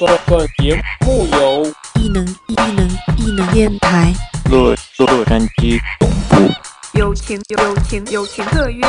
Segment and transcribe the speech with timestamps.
[0.00, 1.66] 本本节目由
[2.00, 2.88] 异能异能
[3.18, 4.10] 异能电台
[4.50, 6.50] 洛洛杉矶总部
[6.94, 8.82] 友情友情友情特约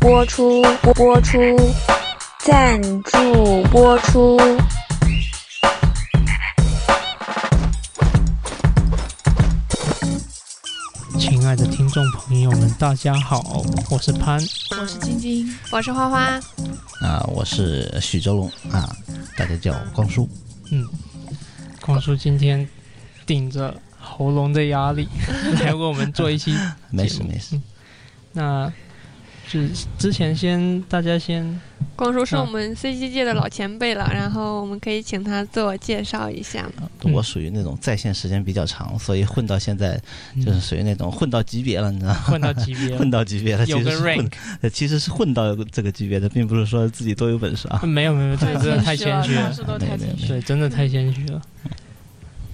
[0.00, 0.62] 播出
[0.94, 1.38] 播出，
[2.38, 4.38] 赞助播出。
[11.18, 14.40] 亲爱的听众朋友们，大家好，我是潘。
[14.80, 16.20] 我是晶晶，我是花花，
[17.02, 18.88] 啊，我是许周龙啊，
[19.36, 20.26] 大家叫我光叔。
[22.06, 22.66] 叔今天
[23.26, 25.08] 顶着喉咙的压力
[25.60, 26.54] 来为我们做一期
[26.90, 27.60] 没 事没事，
[28.32, 28.72] 那
[29.48, 31.60] 就是之前先大家先
[31.96, 36.68] 光叔是嗯我们 CG 界的老前辈了，然后我们可以请他自我介绍一下。
[36.78, 40.00] 嗯我属于那种在线时间比较长，所以混到现在
[40.44, 42.20] 就是属于那种混到级别了，你知道吗？
[42.26, 47.80] 混到级别 混到级别了，有个其实是混 rank，呃其实是混到这个级别的，并不是说自己多有本事啊。
[47.84, 49.54] 没有没有，这个真的太谦虚了。
[49.78, 51.40] 对，真的太谦虚了。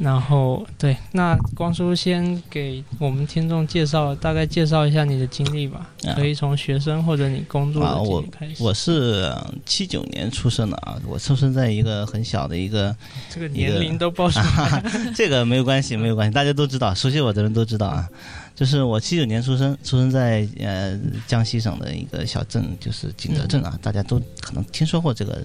[0.02, 8.60] 然后对，那光叔先给我们听众介绍，大概介绍一下你的经历吧，啊可以从学生或者你工作的经啊我历开始。
[8.60, 9.32] 我是
[9.64, 12.94] 七九年出生的啊，我出生在一个很小的一个，
[13.30, 14.82] 这个年龄都报出来，
[15.14, 18.08] 这个没有关系，没有关系，大家都知道，熟悉我的人都知道啊。
[18.56, 25.42] 就是我七九年出生，出生在呃江西省的一个小镇，就是景德镇啊，大家都可能听说过这个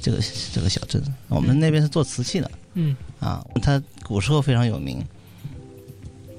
[0.00, 0.18] 这个
[0.52, 1.00] 这个小镇。
[1.28, 2.58] 我们那边是做瓷器的嗯
[3.18, 5.04] 啊，它古时候非常有名。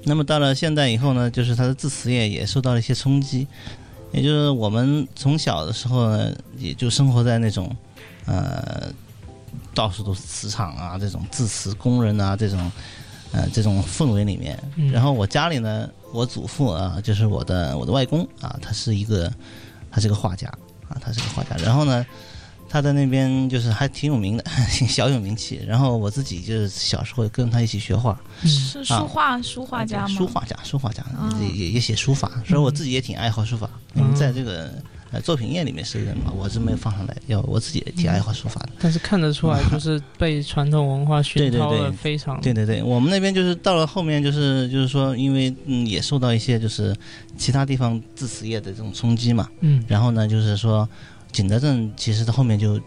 [0.04, 3.46] 那么到了现代以后呢，就是它的字词业也受到了一些冲击，
[4.10, 7.70] 也就是我们从小的时候呢，也就生活在那种
[8.26, 8.92] 呃
[9.72, 12.72] 到处都是磁场啊，这种字词工人啊，这种
[13.30, 14.58] 呃这种氛围里面。
[14.74, 19.32] 嗯然后我家里呢，我祖父啊，就是我的我的外公啊，他是一个
[19.90, 20.48] 他是个画家
[20.88, 21.54] 啊，他是个画家。
[21.62, 22.04] 然后呢，
[22.72, 24.44] 他在那边就是还挺有名的，
[24.88, 25.60] 小有名气。
[25.66, 30.08] 然后我自己就是小时候跟他一起学画，嗯是书画书画家吗？
[30.08, 33.68] 书画家，书画家哦也也也写书法，所以我自己也挺爱好书法。
[33.94, 34.72] 嗯在这个
[35.10, 38.70] 呃作品页里面是人嘛，我是没有放上来，要我自己也挺爱好书法的。
[38.80, 42.40] 但是看得出来，就是被传统文化熏陶对对对了非常。
[42.40, 46.96] 对对对，我们那边就是到了后面，就是就是说，因为嗯也受到一些就是
[47.36, 50.88] 其他地方制瓷业的这种冲击嘛，嗯然后呢就是说，
[51.32, 52.78] 景德镇其实它后面就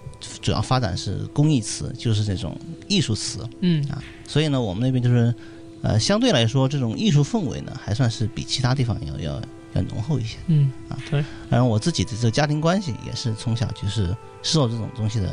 [0.41, 2.55] 主要发展是工艺瓷，就是这种
[2.87, 5.33] 艺术瓷，嗯啊所以呢我们那边就是
[5.81, 9.41] 呃相对来说这种艺术氛围呢还算是比其他地方要要
[9.73, 10.37] 要浓厚一些。
[10.47, 15.29] 嗯啊，对，然后我自己的这个家庭关系也是从小就是受这种东西的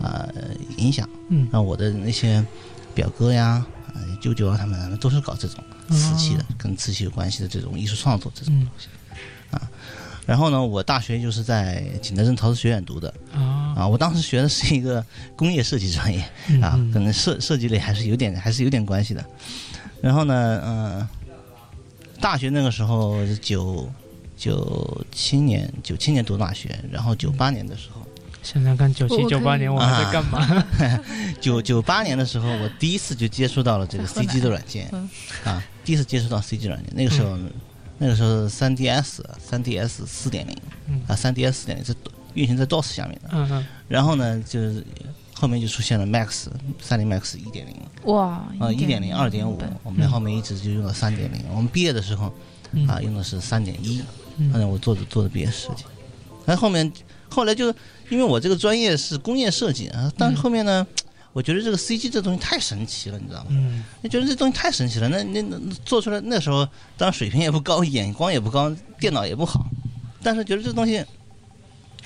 [0.00, 0.48] 啊、呃
[0.78, 2.44] 影响，嗯然后我的那些
[2.94, 3.64] 表哥呀、
[3.94, 8.88] 呃舅舅啊，他们都是搞这种瓷器的，哦跟瓷器有关系的这种艺术创作这种嗯东西。
[9.50, 9.70] 啊，
[10.26, 13.12] 然后呢，我大学就是在景德镇陶瓷学院读的。
[13.32, 13.74] 啊。
[13.76, 15.04] 啊，我当时学的是一个
[15.34, 16.20] 工业设计专业
[16.62, 19.24] 啊，可能设设计类还是有点还是有点关系的。
[20.00, 21.08] 然后呢，嗯、
[22.20, 23.90] 大学那个时候是九
[24.36, 28.06] 九七年，九七年读大学，然后九八年的时候，
[28.44, 30.64] 想想看，九七九八年我还在干嘛？
[31.40, 34.88] 九九八年的时候，我第一次就接触到了这个 CG 的软件。
[34.92, 35.10] 嗯，
[35.44, 37.36] 啊，第一次接触到 CG 软件，那个时候，
[37.98, 40.56] 那个时候三 DS 三 DS 四点零
[40.88, 41.00] 嗯。
[41.06, 41.94] 啊，三 DS 四点零是
[42.34, 43.66] 运行在 DOS 下面的，嗯嗯。
[43.88, 44.84] 然后呢，就是
[45.32, 46.46] 后面就出现了 Max
[46.80, 47.74] 三零 Max 一点零。
[48.12, 51.40] 哇，啊，一点零、二点五，我们后面一直就用到三点零。
[51.50, 52.32] 我们毕业的时候
[52.72, 52.86] 嗯。
[52.88, 54.02] 啊，用的是三点一，
[54.38, 54.50] 嗯。
[54.50, 55.84] 反正我做的做的毕业设计。
[56.44, 56.92] 然后后面
[57.30, 57.68] 后来就
[58.10, 60.86] 因为我这个专业是工业设计啊，但是后面呢，
[61.34, 63.48] 我觉得这个 CG 这东西太神奇了，你知道吗？
[63.50, 65.08] 嗯就觉得这东西太神奇了。
[65.10, 66.64] 那那那做出来那时候
[66.96, 69.66] 当然水平也不高，眼光也不高，电脑也不好，
[70.22, 71.04] 但是觉得这东西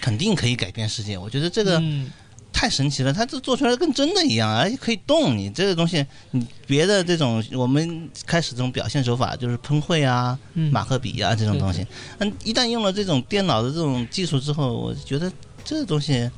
[0.00, 1.17] 肯定可以改变世界。
[1.17, 1.79] 我觉得这个。
[1.79, 2.11] 嗯
[2.50, 5.37] 太神奇了，它这做出来跟真的一样，而且可以动。
[5.37, 11.87] 你这个东西，你别的这种我们开始这种表现手法就是喷绘啊、嗯马克笔啊这种东西，
[12.19, 15.31] 嗯，一旦用了这种电脑的这种技术之后，我觉得
[15.64, 16.29] 这个东西，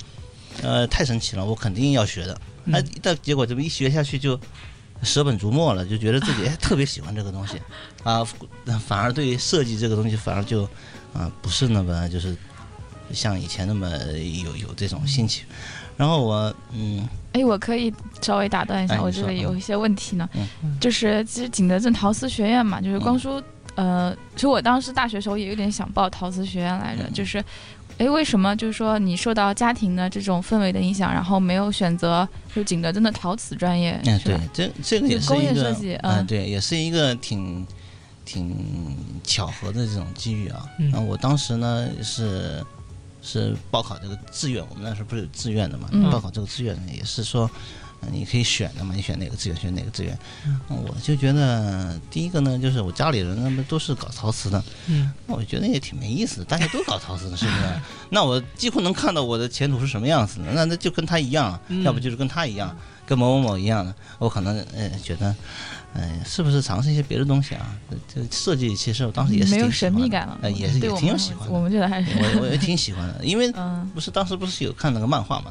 [0.60, 2.38] 呃，太神奇了，我肯定要学的。
[2.70, 2.74] 嗯。
[2.74, 4.38] 哎，但结果这么一学下去就
[5.02, 7.60] 舍本逐末了，就觉得自己哎特别喜欢这个东西，
[8.04, 8.24] 啊，
[8.86, 10.64] 反而对设计这个东西反而就
[11.12, 12.36] 啊不是那么就是
[13.12, 13.88] 像以前那么
[14.44, 15.44] 有有这种兴趣。
[15.96, 17.06] 然后我嗯。
[17.32, 20.76] 哎，我可以稍微打断一下，我这里有一些问题呢，嗯。
[20.80, 23.40] 就是其实景德镇陶瓷学院嘛，就是光叔，
[23.76, 27.12] 呃，其实我当时大学时候也有点想报陶瓷学院来着，嗯。
[27.12, 27.44] 就是，
[28.00, 37.66] 哎，为什么就是说你受到家庭的这种氛围的影响，然后没有选择就景德镇的陶瓷专业，哎对？，这这个也是工一个业设计嗯嗯对，也是一个挺
[38.24, 38.56] 挺
[39.22, 40.64] 巧合的这种机遇啊。
[40.78, 42.64] 嗯我当时呢是
[43.20, 47.50] 是报考这个志愿，我们那时候不是有志愿的嘛，嗯报考这个志愿呢也是说呃
[48.10, 50.18] 你可以选的嘛，你选哪个资源选哪个资源。
[50.46, 57.58] 嗯我就觉得第一个呢，就是我家里人他们都是搞陶瓷的，嗯那我觉得也挺没意思的，大家都搞陶瓷的，是不是？
[58.10, 62.74] 那我几乎能看到我的前途是什么样子的，那那就跟他一样，嗯要不就是跟他一样，
[63.06, 63.94] 跟某某某一样的。
[64.18, 65.34] 我可能呃觉得，
[65.94, 67.76] 哎，是不是尝试一些别的东西啊？
[67.90, 71.52] 这这设计其实我当时也是没有挺喜欢的神秘感了，呃，也是也挺有喜欢的。
[71.54, 75.50] 我们觉得还是我我也挺喜欢的，因为 嗯不是当时不是有看那个漫画嘛，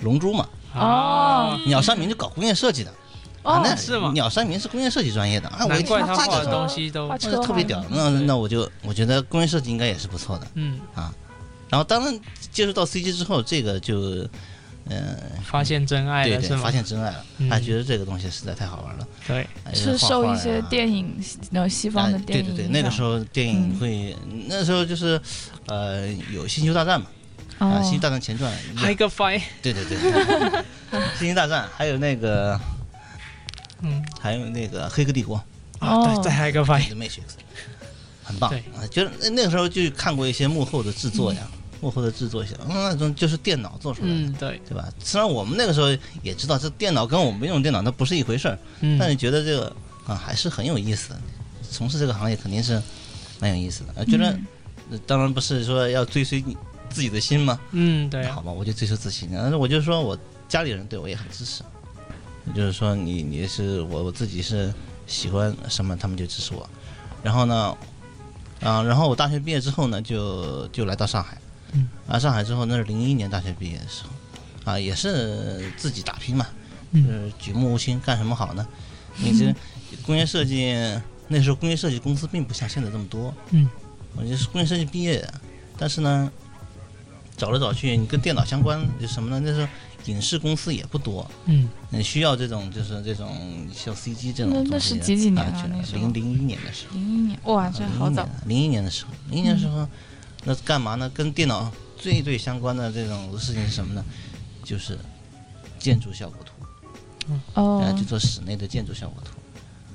[0.00, 1.60] 龙珠嘛，哦。
[1.66, 2.90] 鸟山明就搞工业设计的，
[3.42, 4.10] 啊，哦那是吗？
[4.12, 6.52] 鸟山明是工业设计专业的，啊，我一怪他画的这个。
[6.52, 10.46] 东西都这个特别屌，那那我就我觉得工业设计应该也是不错的。
[10.54, 10.80] 嗯。
[10.94, 11.14] 啊
[11.70, 12.20] 然后当然
[12.52, 13.98] 接触到 CG 之后，这个就，
[14.88, 16.48] 嗯，发现真爱了是吗？
[16.48, 17.50] 对对，发现真爱了，嗯。
[17.50, 19.08] 还觉得这个东西实在太好玩了。
[19.26, 21.16] 对，哎是受一些电影
[21.50, 23.80] 那种西方的哎电影对对对，那个时候候电影嗯。
[23.80, 24.16] 会，
[24.46, 25.20] 那时候就是，
[25.66, 27.08] 呃，有《星球大战》嘛，
[27.58, 29.96] 啊，《星球大战前传》，还有一个 fight，对对对，
[31.18, 32.60] 《星球大战》，还有那个，
[33.82, 35.36] 嗯还有那个《黑客帝国》
[35.84, 37.22] 啊，哦对，再还有一个 fight，The Matrix，
[38.24, 38.86] 很棒对啊！
[38.90, 41.46] 就是那那个时候就看过一些幕后的制作呀，
[41.80, 44.14] 幕后的制作一些，嗯那种就是电脑做出来的。
[44.14, 44.88] 嗯对，对吧？
[44.98, 45.88] 虽然我们那个时候
[46.22, 49.74] 也知道这电脑跟我们用电脑那不是一回事儿，嗯但是觉得这个
[50.06, 51.20] 啊还是很有意思的。
[51.70, 52.80] 从事这个行业肯定是
[53.40, 54.00] 蛮有意思的。
[54.00, 54.38] 啊觉得、
[55.06, 56.56] 当然不是说要追随你
[56.94, 59.28] 自己的心嘛，嗯对啊好吧，我就追求自信。
[59.32, 60.16] 但是我就说我
[60.48, 61.64] 家里人对我也很支持，
[62.54, 64.72] 就是说你你是我我自己是
[65.08, 66.68] 喜欢什么，他们就支持我。
[67.22, 67.76] 然后呢，
[68.60, 71.36] 啊，然后我大学毕业之后呢，就就来到上海。
[71.72, 71.88] 嗯。
[72.06, 76.46] 啊，上海之后那是零一年大学毕业的时候，啊，也是自己打拼嘛，
[76.92, 78.64] 就嗯是举目无亲，干什么好呢？
[79.16, 79.52] 你这
[80.06, 80.74] 工业设计
[81.26, 83.34] 那时候工业设计公司并不像现在这么多。
[83.50, 83.68] 嗯。
[84.16, 85.34] 我就是工业设计毕业的，
[85.76, 86.30] 但是呢，
[87.36, 89.40] 找来找去，你跟电脑相关就什么呢？
[89.44, 89.68] 那时候
[90.06, 94.70] 影视公司也不多，嗯你需要这种就是这种像 CG 这种东西。
[94.70, 96.94] 那是几几年啊零零一年的时候。
[96.94, 99.88] 零一年，哇，这好早，零一年的时候，零一年的时候，
[100.44, 101.08] 那干嘛呢？
[101.10, 104.04] 跟电脑最最相关的这种事情是什么呢？
[104.62, 104.98] 就是
[105.78, 109.32] 建筑效果图，哦啊，就做室内的建筑效果图。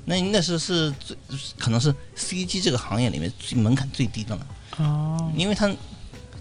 [0.04, 1.16] 那那时候是最
[1.58, 4.46] 可能是 CG 这个行业里面最门槛最低的了，
[4.78, 5.70] 哦因为它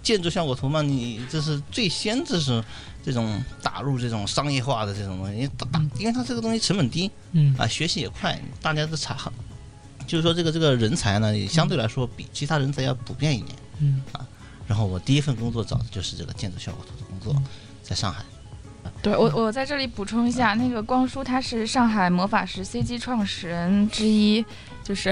[0.02, 2.64] 建筑效果图嘛，你这是最先这是
[3.04, 7.56] 这种打入这种商业化的这种东西，打打，因为它这个东西成本低，嗯。
[7.58, 9.32] 啊，学习也快，大家都查，
[10.08, 13.58] 就是说这个这个人才呢，也相对来说比其他人才要普遍一点。
[13.80, 14.02] 嗯。
[14.12, 14.26] 啊
[14.68, 17.42] 然后我第一份工作找的就是这个建筑效果图的工作，
[17.82, 18.24] 在上海。
[19.02, 24.46] 对我，我在这里补充一下，那个光叔他是上海魔法石 CG 创始人之一，
[24.84, 25.12] 就是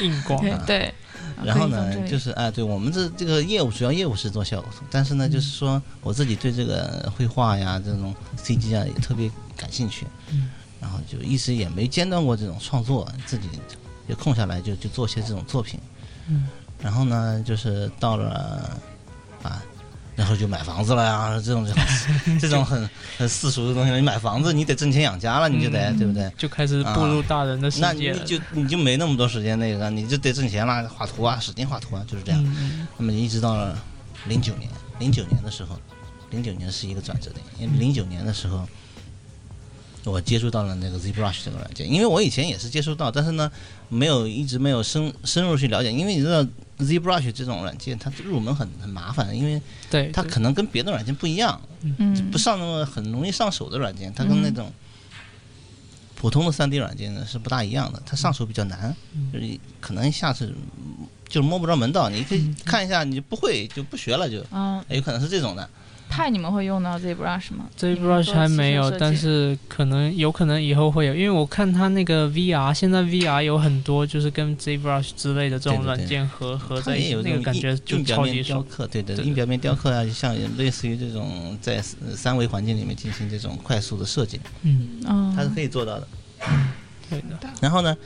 [0.00, 0.94] 硬光对 对。
[1.44, 10.50] 然后呢就是啊，对我们这这个业务主要业务是做效果图，但是呢，就是说我自己对这个绘画呀、这种 CG 啊也特别感兴趣，嗯。
[10.80, 13.48] 然后就一直也没间断过这种创作，自己
[14.08, 15.78] 就空下来就就做些这种作品。
[16.28, 16.48] 嗯。
[16.80, 18.78] 然后呢，就是到了
[19.44, 19.62] 啊，
[20.14, 21.82] 然后就买房子了呀，这种这种
[22.40, 26.30] 这种很很世俗的东西，你买房子你得挣钱养家了，你就得、嗯对不对？
[26.36, 32.42] 就开始步入大人的世界那你，就你就没那么多时间那个，你就得挣钱了，画图啊，使劲画图啊，就是这样。
[32.44, 33.76] 嗯那么一直到了
[34.26, 35.78] 零九年，零九年的时候，
[36.30, 38.68] 零九年是一个转折点，因为零九年的时候，
[40.04, 43.50] 我接触到了那个 ZBrush 这个软件，因为我以前也是接触到，但是呢，
[43.88, 46.42] 没有一直没有深深入去了解，因为你知道
[46.78, 52.30] ZBrush 这种软件，它入门很很麻烦，因为对，它可能跟别的软件不一样，嗯。
[52.32, 54.72] 不上那么很容易上手的软件，它跟那种
[56.16, 58.94] 普通的 3D 软件呢是不大一样的，它上手比较难，
[59.32, 62.08] 就是可能一下子嗯就摸不着门道。
[62.10, 65.68] 你可以看一下，你不会就不学了就，嗯，有可能是这种的。
[66.12, 78.62] 派你们会用到 ZBrush 吗？？ZBrush 还没有，但是可能有可能以后会有，因为我看它那个 VR，现在 VR 有很多就是跟 ZBrush 之类的这种对对对软件合合在一起，那个也有这种感觉就超级爽。
[78.62, 81.76] 雕刻，对对，对硬表面雕刻啊，就像类似于这种在
[82.06, 86.06] 呃三维环境里面进行这种快速的设计，嗯，嗯，它是可以做到的。
[87.08, 87.96] 对的，然后呢，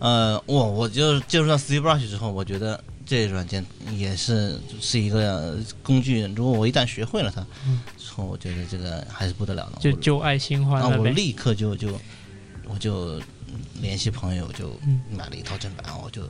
[0.00, 3.64] 呃，我我就接触到 ZBrush 之后，我觉得这软件
[3.96, 6.22] 也是是一个工具。
[6.34, 9.78] 如果我一旦学会了它，嗯之后我觉得这个还是不得了的。
[9.80, 11.02] 就就旧爱新欢啊，了呗。
[11.02, 11.88] 我立刻就就
[12.66, 13.20] 我就
[13.80, 16.22] 联系朋友，就嗯买了一套正版，我就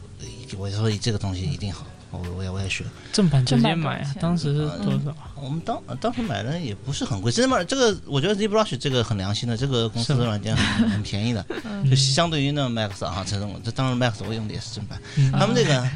[0.58, 2.84] 我说这个东西一定好，我我也我也学。
[3.12, 5.16] 正版直正接买啊当时是多嗯少？
[5.40, 15.88] 我们当当时买的也不是很贵，真的这个我觉得 ZBrush 这个很良心的，这个公司的软件很很便宜的， 嗯就相对于那 Max 啊这种，这当然 Max 我用的也是正版，嗯他们这个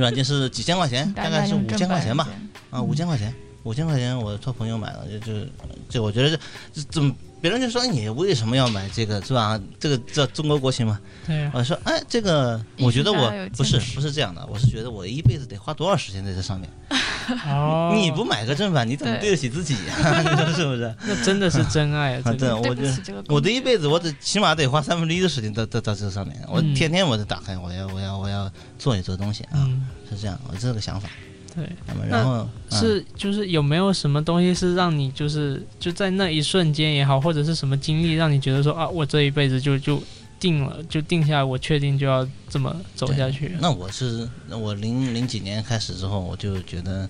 [0.00, 2.28] 软件是几千块钱，大概是五千块钱吧，
[2.70, 3.32] 啊，五千块钱，
[3.64, 5.46] 五千块钱我托朋友买了，就就
[5.88, 6.42] 就我觉得这
[6.72, 9.60] 这怎么别人就说你为什么要买这个是吧？
[9.78, 10.98] 这个叫中国国情嘛。
[11.26, 16.68] 对啊，我说哎，这个我觉得我不是不是这样的，我是觉得我一辈子得花多少时间在这上面。
[17.46, 20.22] 哦，你不买个正版，你怎么对对得起自己呀？
[20.22, 20.92] 你说是不是？
[21.06, 22.22] 那真的是真爱啊！
[22.24, 26.36] 啊，对，我觉得我的一辈子，我得起码得花三分之一的时间在在在这上面。
[26.48, 31.08] 我嗯天天我得打开，我要我要我要做一做东西啊，嗯，是这样，我这个想法。
[31.54, 40.02] 对，那么然后嗯是就是有没有什么东西是让你就是就在那一瞬间也好，或者是什么经历让你觉得说啊，我这一辈子就就
[40.40, 43.56] 定了，就定下来，我确定就要这么走下去。
[43.60, 47.08] 那我是我零零几年开始之后，我就觉得，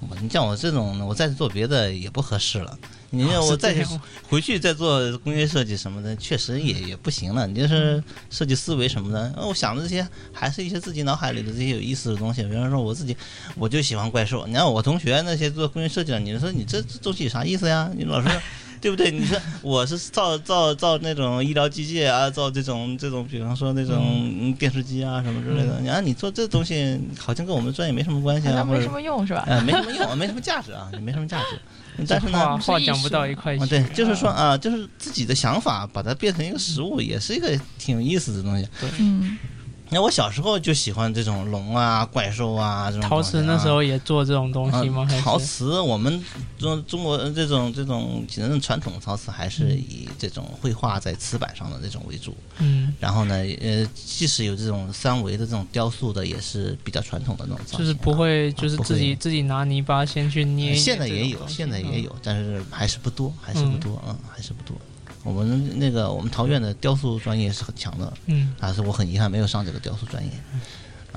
[0.00, 2.78] 我你像我这种，我再做别的也不合适了。
[3.10, 3.74] 你我再
[4.28, 7.46] 回去再做工业设计什么的，确实也也不行了。
[7.46, 12.42] 你就是设计思维什么的，呃我想的这些还是一些自己脑海里的这些有意思的东西。
[12.44, 13.16] 比方说我自己，
[13.56, 14.46] 我就喜欢怪兽。
[14.46, 17.90] 你看我同学那些做工业设计的，你说你这这东西有啥意思呀？
[17.94, 18.28] 你老是。
[18.80, 19.10] 对不对？
[19.10, 23.94] 你说我是造造造那种医疗机械啊，造这种这种，比方说那种
[24.40, 25.78] 嗯电视机啊什么之类的。
[25.82, 29.44] 你啊，你做这东西好像跟我们专业没什么关系啊，没什么用是吧？
[29.46, 31.60] 呃没什么用，没什么价值啊，也没什么价值。
[32.08, 33.66] 但是呢，话讲不到一块去啊，。
[33.66, 38.68] 对，就是说啊，就是自己的想法，把它变成一个实物，也是一个挺有意思的东西。
[38.98, 39.38] 嗯，
[39.92, 45.06] 那我小时候就喜欢这种龙啊、怪兽啊这种陶瓷那时候也做这种东啊西吗？
[45.22, 46.24] 陶瓷，我们
[46.58, 52.36] 中中国这种这种只能传统陶瓷还是以这种绘画在瓷板上的这种为主。
[52.58, 57.78] 嗯，然后呢，呃，即使有这种三维的这种雕塑的，也是比较传统的那种。
[57.78, 64.76] 就是不会，就是自己自己拿泥巴先去捏现在也有，现在也嗯有，但是还是不多，还是不多，嗯，还是不多。
[65.22, 70.30] 我们那个我们陶院的雕塑专业是很强的，嗯，但是我很遗憾没有上这个雕塑专业。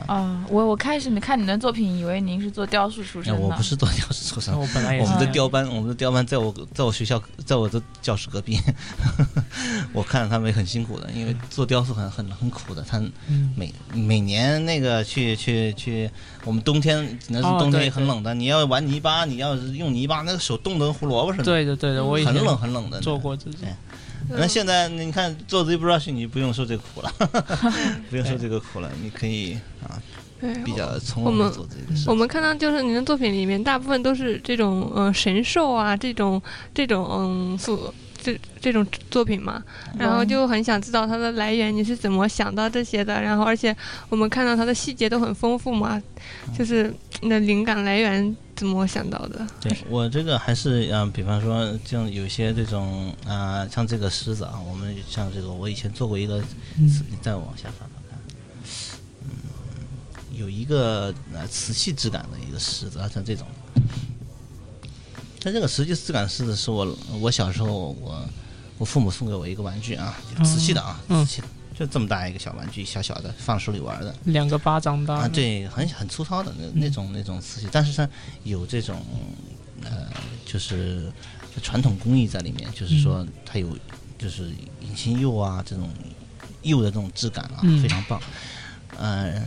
[0.08, 3.40] 啊，我我开始没看你的作品，以为您是做雕塑出身的。
[3.40, 8.60] 我不是做雕塑出身那，我本来也我们的雕班，我们的雕班在我在我学校，在我的教室隔壁，
[9.94, 12.98] 我看着他们也很辛苦的，因为做雕塑很很很苦的，他
[13.28, 16.10] 嗯每每年那个去去去，
[16.44, 23.00] 我们冬天那是哦冬天也很冷的，你要玩泥巴，你要是用泥巴，那个手冻得跟胡萝卜似的，对的对的，我以前很冷很冷的。
[23.00, 23.60] 做过这种。
[24.30, 27.14] 那现在你看做 ZBrush，你不用受这个苦了，
[28.10, 30.02] 不用受这个苦了，你可以啊，
[30.64, 32.16] 比较从我们容的做这个事我。
[32.16, 36.42] 们看到就是您的作品里面，大部分都是这种呃神兽啊，这种
[36.74, 39.62] 这种嗯塑这这种作品嘛，
[39.98, 43.22] 然后就很想知道它的来源，你是怎么想到这些的？
[43.22, 43.76] 然后而且
[44.10, 46.02] 我们看到它的细节都很丰富嘛，
[46.58, 49.46] 就是你的灵感来源怎么想到的？
[49.60, 56.38] 对我这个还是嗯，比方说像有些这种啊，像这个狮子啊，我们像这个我以前做过一个，
[56.78, 56.88] 嗯。
[57.10, 58.20] 你再往下翻翻看，
[59.24, 59.30] 嗯，
[60.38, 63.46] 有一个呃瓷器质感的一个狮子啊，像这种。
[65.42, 67.68] 但这个瓷器质感狮子是我我小时候
[68.00, 68.30] 我
[68.78, 71.26] 我父母送给我一个玩具啊，瓷器的啊，嗯。
[71.26, 74.16] 瓷器的，就这么大一个小玩具，小小的放手里玩的。
[74.26, 78.08] 两个巴掌大啊，对，很很粗糙的那那种那种瓷器，但是它
[78.44, 79.02] 有这种
[79.84, 80.08] 呃，
[80.46, 81.12] 就是
[81.62, 83.78] 传统工艺在里面，就是说它有
[84.18, 84.52] 就是
[84.82, 85.90] 隐形釉啊这种
[86.62, 88.22] 釉的这种质感啊，嗯非常棒。
[88.98, 89.44] 呃，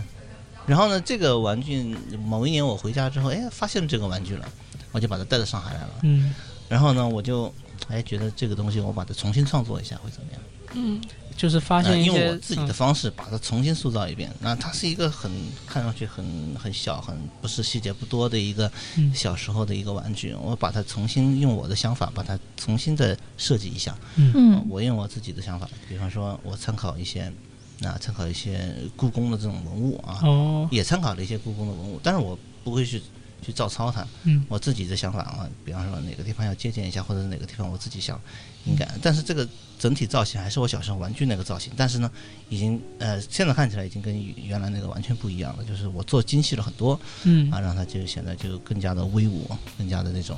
[0.67, 4.49] 然后呢，这个玩具某一年我回家之后，哎，发现了这个玩具了，
[4.91, 5.91] 我就把它带到上海来了。
[6.03, 6.35] 嗯
[6.69, 7.55] 然后呢，我就
[7.87, 10.41] 哎觉得这个东西我把它重新创作一下会怎么样？
[10.75, 11.01] 嗯，
[11.37, 14.33] 就是发呃，现用我自己的嗯方式把它重新塑造一遍。
[14.41, 15.31] 那它是一个很
[15.67, 16.25] 看上去很
[16.59, 23.97] 很小、很不是细节不多的一个嗯小时候的一个玩具，我把它重新用我的想法把它重新再设计一下。
[24.17, 27.33] 嗯我用我自己的想法，比方说我参考一些。
[27.79, 33.03] 那参考一些故宫的这种文物啊，哦也参考了一些故宫的文物，但是我不会去
[33.47, 34.45] 去照抄它，嗯。
[34.49, 38.21] 我自己的想法啊，比方说哪个地方要借鉴一下，或者是哪个地方我自己想
[38.65, 39.49] 应该，但是这个
[39.79, 42.11] 整体造型还是我小时候玩具那个造型，但是呢，
[42.49, 47.49] 已经呃现在看起来已经跟原来那个完全不一样了，就是我做精细了很多嗯。
[47.53, 49.49] 啊，让它就显得就更加的威武，
[49.79, 50.37] 更加的那种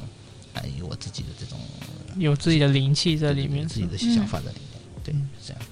[0.53, 1.59] 哎有我自己的这种
[2.19, 5.63] 有自己的灵气在里面，自己的想法在里面，对，是这样。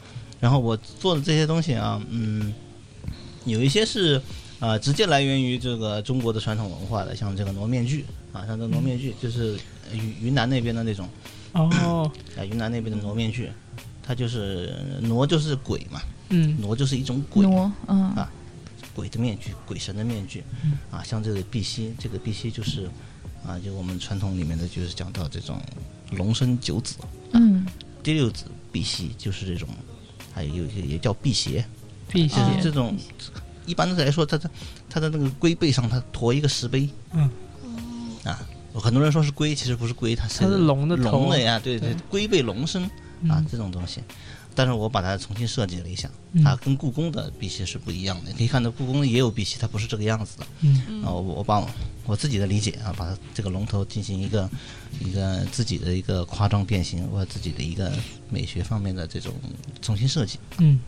[0.41, 2.55] 然后我做的这些东西啊，嗯，
[3.45, 4.21] 有一些是
[4.59, 9.59] 啊、呃直接来源于这个中国的传统文化的，像这个傩面具啊，像这个傩面具就是
[9.91, 11.09] 呃云云南那边的那种
[11.53, 13.51] 哦，啊，云南那边的傩面具，
[14.03, 16.57] 它就是傩就是鬼嘛，嗯。
[16.63, 18.11] 傩就是一种鬼，挪，嗯。
[18.15, 18.31] 啊
[18.95, 20.79] 鬼的面具，鬼神的面具嗯。
[20.91, 22.89] 啊，像这个碧玺，这个碧玺就是
[23.47, 25.61] 啊，就我们传统里面的就是讲到这种
[26.13, 26.97] 龙生九子，
[27.33, 27.67] 嗯。
[28.03, 29.69] 第六子碧玺就是这种，
[30.33, 31.63] 还有一个也叫辟邪，
[32.09, 32.97] 辟就是邪，这种。
[33.67, 34.51] 一般的来说，它的
[34.89, 37.31] 它的那个龟背上它驮一个石碑，嗯，
[38.25, 42.91] 啊，很多人说是龟，其实不是龟，它是它是龙的龙的呀，对对对，龟背龙身啊
[43.39, 44.01] 嗯这种东西。
[44.59, 48.31] 但是我把它重新设计了一下，嗯它跟故宫的碧玺是不一样的。
[48.31, 50.47] 你可以看到故宫也有碧玺，它不是这个样子的。
[50.63, 51.69] 嗯啊，我我把我
[52.07, 54.49] 我自己的理解啊，把它这个龙头进行一个
[54.99, 57.93] 一个自己的一个夸张变形，或者自己的一个
[58.31, 59.35] 美学方面的这种
[59.83, 60.81] 重新设计嗯，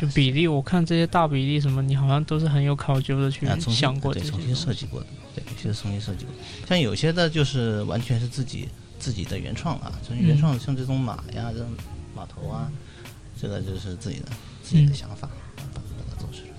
[0.00, 6.34] 就比例，我看这些大比例什么，你好像都是很有考究的去想过对重新设计过的，对，有些是重新设计过。
[6.66, 11.68] 像有些的就是完全是自己自己的原创啊，就是原创，像这种马呀，这种
[12.16, 12.70] 马头啊，
[13.40, 14.26] 这个就是自己的
[14.62, 16.50] 自己的嗯想法，啊把它做出来。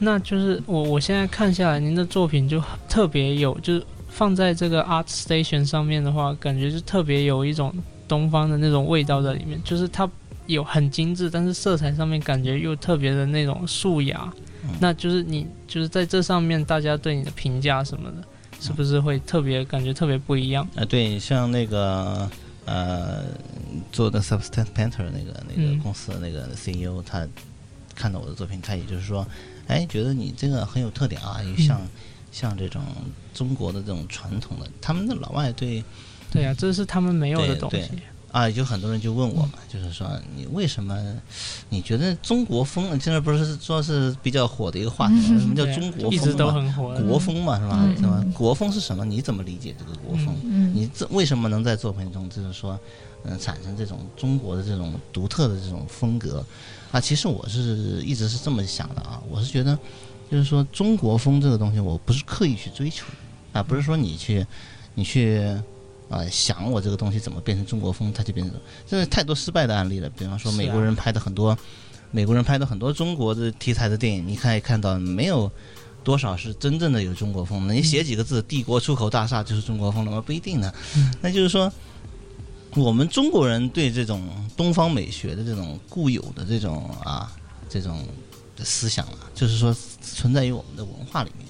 [0.00, 7.72] 那就是我我现在看下来，您的作品就特别有，就是放在这个 Art Station 上面的话，感觉就特别有一种
[8.08, 10.08] 东方的那种味道在里面，就是它
[10.46, 14.32] 有很精致，但是色彩上面感觉又特别的那种素雅。
[14.66, 18.16] 嗯那就是你就是在这上面，大家对你的评价什么的，
[18.60, 20.66] 是不是会特别感觉特别不一样？
[20.74, 22.26] 啊，对，像那个
[22.64, 23.24] 呃，
[23.92, 27.28] 做的 Substance Painter 那个那个嗯公司的那个 CEO，、他
[27.94, 29.26] 看到我的作品，他也就是说，
[29.66, 31.82] 哎，觉得你这个很有特点啊，也像、
[32.32, 32.82] 像这种
[33.34, 35.84] 中国的这种传统的，他们的老外对
[36.30, 37.90] 对呀、这是他们没有的对对东西。
[38.34, 40.98] 啊，有很多人就问我嘛，就是说你为什么
[41.68, 45.38] 你觉得中国风现在不是说是比较火的一个话题吗？
[45.38, 46.72] 什么叫中国一直都风嘛？
[46.72, 47.00] 很火。
[47.06, 47.78] 国风嘛，是吧？
[47.80, 48.24] 嗯是吧？
[48.34, 49.04] 国风是什么？
[49.04, 50.34] 你怎么理解这个国风？
[50.42, 52.76] 嗯你这为什么能在作品中，就是说，
[53.22, 56.44] 嗯、产生这种中国的这种独特的这种风格
[56.90, 57.00] 啊？
[57.00, 59.78] 其实我是一直是这么想的啊，我是觉得，
[60.28, 63.04] 就是说中国风这个东西，我不是刻意去追求
[63.52, 64.44] 啊，不是说你去，
[64.96, 65.56] 你去。
[66.10, 68.54] 啊，想我这个东西怎么变成中国风，它就变成，
[68.86, 70.08] 这是太多失败的案例了。
[70.10, 71.56] 比方说，美国人拍的很多，
[72.10, 75.50] 美国人拍的很多中国的题材的电影，你可以看到没有
[76.04, 77.74] 多少是真正的有中国风的。
[77.74, 80.20] 你写几个字“帝国出口大厦”就是中国风了吗？
[80.20, 80.72] 不一定呢。
[81.20, 81.72] 那就是说，
[82.76, 87.32] 我们中国人对这种东方美学的这种固有的这种啊
[87.68, 88.06] 这种
[88.56, 91.48] 的思想啊，就是说存在于我们的文化里面。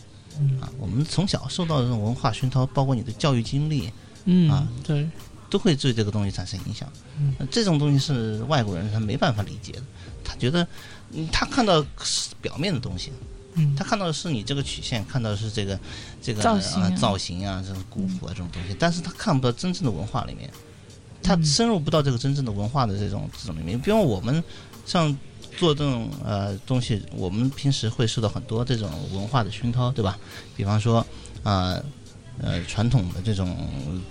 [0.61, 3.88] 啊，我们从小受到的这种文化熏陶，包括你的教育经历，
[4.25, 5.09] 嗯，啊对，
[5.51, 6.91] 都会对这个东西产生影响。
[7.19, 9.83] 嗯呃这种东西是外国人他没办法理解的，
[10.25, 10.67] 他觉得，
[11.13, 13.13] 嗯他看到是表面的东西，
[13.55, 15.79] 嗯他看到的是你这个曲线，看到的是这个
[16.21, 20.51] 这个造型啊呃造型啊，这种古朴啊这种东西，但是他看不到真正的文化里面，
[21.23, 23.79] 他嗯深入不到这个真正的文化的这种这种里面。
[23.79, 24.43] 比方我们
[24.85, 25.17] 像
[25.57, 30.19] 做这种呃东西，我们平时会受到很多这种文化的熏陶，对吧？
[30.57, 30.99] 比方说
[31.45, 31.85] 啊呃
[32.66, 33.57] 传统的这种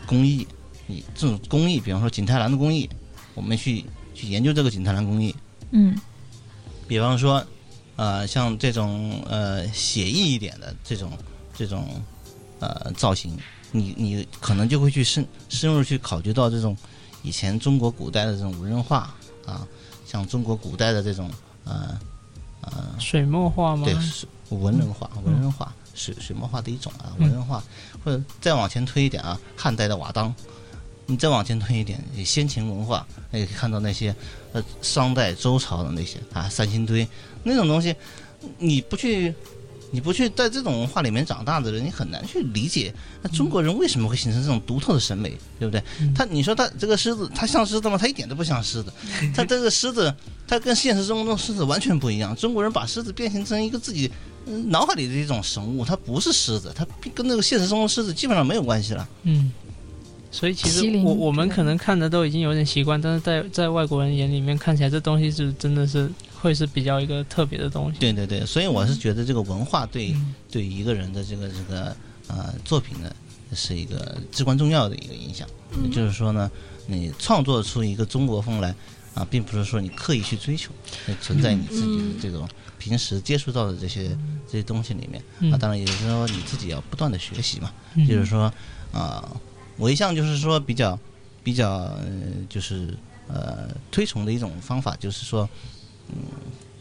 [0.05, 0.47] 工艺，
[0.87, 2.89] 你这种工艺，比方说景泰蓝的工艺，
[3.33, 3.83] 我们去
[4.13, 5.35] 去研究这个景泰蓝工艺，
[5.71, 5.95] 嗯。
[6.85, 7.43] 比方说，
[7.95, 11.11] 呃，像这种呃写意一点的这种
[11.55, 11.87] 这种
[12.59, 13.37] 呃造型，
[13.71, 16.75] 你你可能就会去深深入去考究到这种
[17.23, 19.65] 以前中国古代的这种文人画啊，
[20.05, 21.31] 像中国古代的这种
[21.63, 21.97] 呃
[22.71, 23.85] 呃水墨画吗？
[23.85, 27.63] 对是文人画，文人画水水墨画的一种啊，文人画，
[28.03, 30.33] 或者再往前推一点啊，汉代的瓦当，
[31.05, 34.15] 你再往前推一点，先秦文化，那也可以看到那些
[34.53, 37.07] 呃商代周朝的那些啊三星堆
[37.43, 37.95] 那种东西，
[38.57, 39.33] 你不去。
[39.93, 45.81] 你不去在这种文化里面长大的人，你很难去理解那中国人为什么会形成这种独特的审美，对不对？
[46.15, 47.95] 他你说他这个狮子，它像狮子吗？
[47.95, 48.91] 它一点都不像狮子。
[49.35, 50.11] 它这个狮子，
[50.47, 52.35] 它跟现实中的狮子完全不一样。
[52.35, 54.09] 中国人把狮子变形成一个自己
[54.47, 59.07] 嗯脑海里的一种神物，它不是狮子，它跟那个现实中的狮子基本上没有关系了。
[59.21, 59.51] 嗯，
[60.31, 66.09] 所以其实我我们可能看的都已经有点习惯，但是在在外国人眼里面看起来，这东西是真的是
[66.43, 67.97] 会是比较一个特别的东西。
[67.99, 71.95] 对对对，所以我是觉得这个文化对、嗯对一个人的这个这个
[72.27, 73.09] 呃作品呢，
[73.55, 75.47] 是一个至关重要的一个影响。
[75.83, 76.51] 也就是说呢，
[76.85, 78.75] 你创作出一个中国风来
[79.15, 80.71] 啊，并不是说你刻意去追求，
[81.21, 84.09] 存在你自己的这种平时接触到的这些
[84.45, 85.23] 这些东西里面。
[85.39, 87.71] 嗯啊，当然也就是说你自己要不断的学习嘛。
[87.95, 88.53] 嗯就是说，
[88.91, 89.31] 啊、
[89.77, 90.99] 我一向就是说比较
[91.41, 92.05] 比较呃，
[92.47, 92.95] 就是
[93.27, 95.49] 呃推崇的一种方法，就是说，
[96.15, 96.17] 嗯，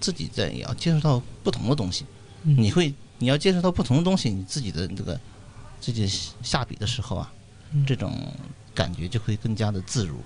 [0.01, 2.05] 自己在也要接触到不同的东西，
[2.45, 5.19] 嗯你会你要接触到不同的东西，你自己的这个
[5.81, 6.07] 自己
[6.43, 7.33] 下笔的时候啊，
[7.73, 8.13] 嗯这种
[8.75, 10.17] 感觉就会更加的自如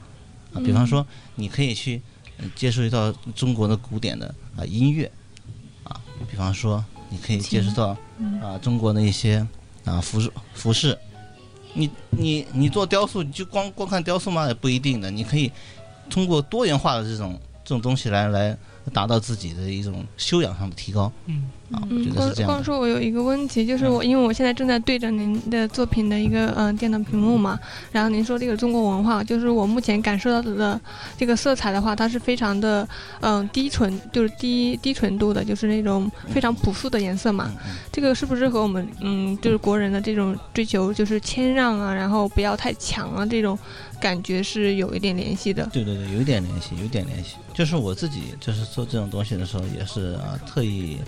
[0.53, 0.61] 啊。
[0.65, 2.03] 比方说，你可以去
[2.39, 5.11] 呃接触到中国的古典的啊音乐
[5.85, 7.97] 啊，比方说你可以接触到
[8.43, 9.47] 啊中国的一些
[9.85, 10.99] 啊服饰服饰。
[11.79, 14.47] 你你你做雕塑，你就光光看雕塑吗？
[14.47, 15.11] 也不一定的。
[15.11, 15.53] 你可以
[16.09, 18.57] 通过多元化的这种这种东西来来
[18.93, 21.11] 达到自己的一种修养上的提高。
[21.27, 21.51] 嗯。
[21.73, 22.51] 啊，我嗯，觉得光是这样。
[22.51, 27.59] 光说我有一个问题，就是我因为我现在正在对着您的作品的一个嗯、呃电脑屏幕嘛，
[27.91, 30.81] 然后您说这个中国文化，就是我目前感受到的
[31.17, 32.89] 这个色彩的话，它是非常的
[33.21, 37.53] 嗯、低纯，就是低低纯度的，就是那种非常朴素的颜色嘛。
[37.91, 43.59] 这个是不是和我们嗯就是国人的这种追求就是谦让啊，然后不要太强啊这种
[44.01, 45.69] 感觉是有一点联系的？
[45.73, 47.37] 对对对，有一点联系，有一点联系。
[47.55, 50.99] 就是我自己就是做这种东西的时候，也是啊特意，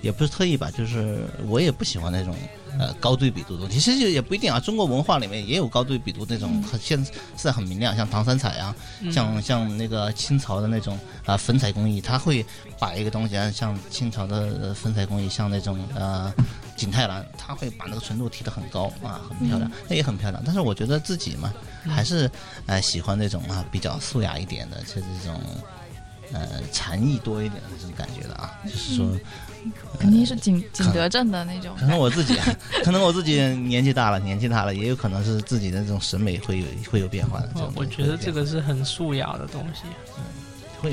[0.00, 2.34] 也不是特意吧，就是我也不喜欢那种
[2.78, 3.80] 呃高对比度的东西。
[3.80, 12.44] 其实也不一定啊，中国文化里面也有高对比度那种很现现在很明亮，像唐三彩啊，嗯像像那个清朝的那种啊、粉彩工艺，它会
[12.78, 16.32] 把一个东西啊，像清朝的呃粉彩工艺，像那种呃
[16.76, 20.40] 景泰蓝，它会把那个纯度提得很高啊，很漂亮，那也很漂亮。
[20.44, 21.52] 但是我觉得自己嘛，
[21.88, 22.30] 还是
[22.66, 25.40] 呃喜欢那种啊比较素雅一点的，就是这种
[26.32, 29.10] 呃禅意多一点的这种感觉的啊，就是说。
[29.98, 31.86] 肯定是景景德镇的那种可。
[31.86, 32.34] 能我自己，
[32.84, 37.50] 可能我自己年纪大了，年纪大了，也有可能是自己的这种审美会有会有变化的。
[37.74, 39.82] 我觉得这个是很素雅的东西，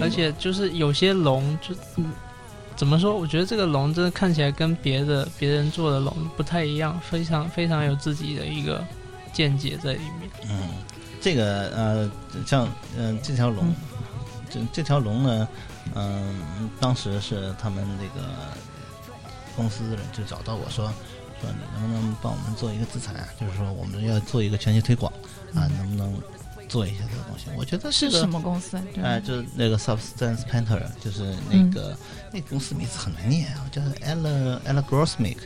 [0.01, 1.75] 而且就是有些龙就。
[1.97, 2.11] 嗯
[2.77, 3.15] 怎么说？
[3.15, 8.83] 我觉得这个龙真的看起来跟别的别人做的龙不太一样，非常非常有自己的一个
[9.31, 10.29] 见解在里面。
[10.49, 10.67] 嗯，
[11.21, 12.11] 这个呃，
[12.45, 13.73] 像嗯、这条龙，
[14.49, 15.47] 这这条龙呢，
[15.95, 18.27] 嗯、当时是他们那个
[19.55, 20.85] 公司的人就找到我说，
[21.41, 23.27] 说你能不能帮我们做一个资产啊？
[23.39, 25.11] 就是说我们要做一个全球推广
[25.53, 26.21] 啊，能不能
[26.67, 27.45] 做一下这个东西？
[27.55, 28.77] 我觉得是这个什么公司？
[28.93, 31.97] 对哎，就是那个 Substance Painter，就是那个、
[32.33, 35.37] 那个公司名字很难念啊，叫 Ella Ella Grossmake。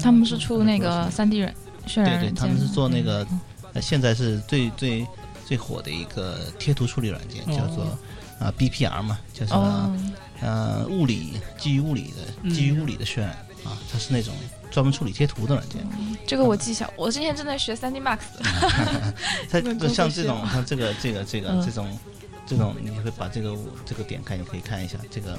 [0.00, 1.52] 他们是出那个三 D 人
[1.86, 3.26] 渲对对，他们是做那个，
[3.72, 5.04] 呃，现在是最最
[5.44, 7.98] 最火的一个贴图处理软件，叫做
[8.40, 9.94] 啊 BPR 嘛，就是、哦，
[10.40, 13.30] 呃物理基于物理的嗯基于物理的渲染
[13.64, 14.34] 啊，它是那种
[14.70, 15.86] 专门处理贴图的软件。
[16.26, 16.90] 这个我记下。
[16.96, 18.18] 我之前正在学三 D Max，
[19.50, 21.98] 它就像这种，它这个这个这个嗯这种
[22.46, 25.38] 这种，你会把这个这个点开，你可以看一下这个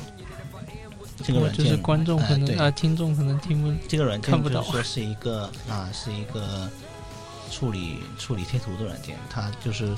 [1.23, 6.69] 这个软件，就是观众可能、哎对呃听众可能听不这个软件看不到就是说是一个啊，是一个
[7.49, 9.95] 处理处理贴图的软件，它就是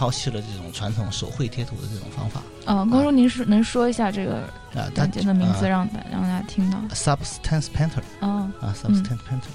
[0.00, 4.36] 抛弃了这种传统手绘贴图的这种方法嗯，公叔，您是能说一下这个
[4.74, 4.88] 啊。
[4.94, 9.50] 它软件的名字啊让大让大家听到？Substance Painter 哦，啊，Substance Painter，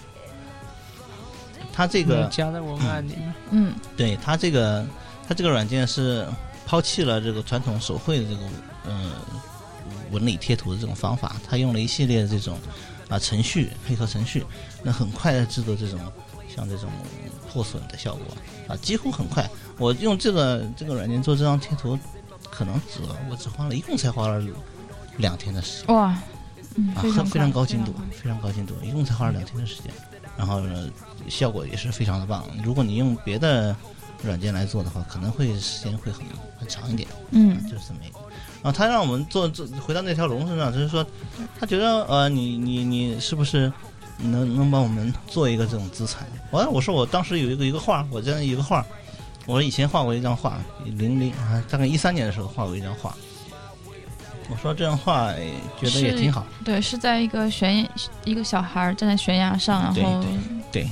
[1.74, 3.34] 它这这个加在文案里面。
[3.50, 4.86] 嗯对它这个
[5.28, 6.28] 它这个软件是
[6.68, 8.42] 抛弃了这个传统手绘的这个
[8.88, 9.14] 嗯
[10.12, 12.60] 纹理贴图的这种方法，它用了一系列的这种
[13.10, 14.46] 啊程序配合程序，
[14.84, 16.00] 那很快的制作这种
[16.56, 16.92] 像这种
[17.52, 18.26] 破损的效果
[18.68, 19.44] 啊，几乎很快。
[19.78, 21.98] 我用这个这个软件做这张贴图，
[22.50, 24.44] 可能只我只花了一共才花了
[25.18, 25.96] 两天的时间。
[25.96, 26.18] 哇，
[26.76, 29.92] 嗯，啊，非常非常高精度非常，高精度，一共才花了两天的时间，
[30.38, 30.90] 然后呢，
[31.28, 32.46] 效果也是非常的棒。
[32.64, 33.76] 如果你用别的
[34.24, 36.24] 软件来做的话，可能会时间会很
[36.58, 38.20] 很长一点，嗯就是这么一个。
[38.64, 41.06] 然后他让我们做做回到那条龙身上，就是说，
[41.60, 43.72] 他觉得呃，你你你是不是
[44.18, 46.26] 能能帮我们做一个这种资产？
[46.50, 48.84] 我我说我当时有一个一个画，我这样一个画，
[49.46, 53.16] 我以前画过一张画，零零啊，大概一三年的时候画过一张画。
[54.48, 57.90] 我说这张画哎觉得也挺好，对，是在一个悬崖，
[58.24, 60.24] 一个小孩儿站在悬崖上，然对后
[60.72, 60.90] 对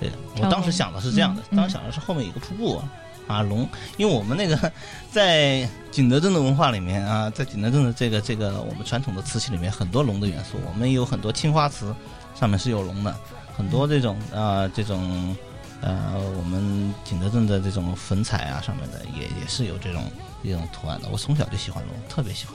[0.00, 2.82] 对，跳龙我当时想的是这样的，嗯当时想的是后面有个瀑布
[3.26, 4.72] 啊龙，因为我们那个
[5.10, 11.94] 在景德镇的文化里面啊，在景德镇的这个这个我们传统的瓷器里面，很多龙的元素，我们有很多青花瓷
[12.34, 13.14] 上面是有龙的，
[13.54, 15.36] 很多这种啊这种
[15.84, 20.02] 呃我们景德镇的这种粉彩啊上面的也也是有这种
[20.42, 21.08] 这种图案的。
[21.10, 22.54] 我从小就喜欢龙，特别喜欢，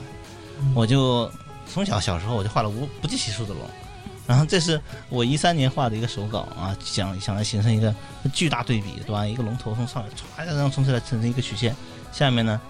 [0.74, 1.30] 我就
[1.66, 3.62] 从小小时候我就画了无不计其数的龙。
[4.26, 7.92] 然后这是我一三年画的一个手稿啊，想想来形成一个
[8.32, 9.26] 巨大对比，对吧？
[9.26, 11.74] 一个龙头从上面唰然后冲出来，形成一个曲线，
[12.12, 12.60] 下面呢，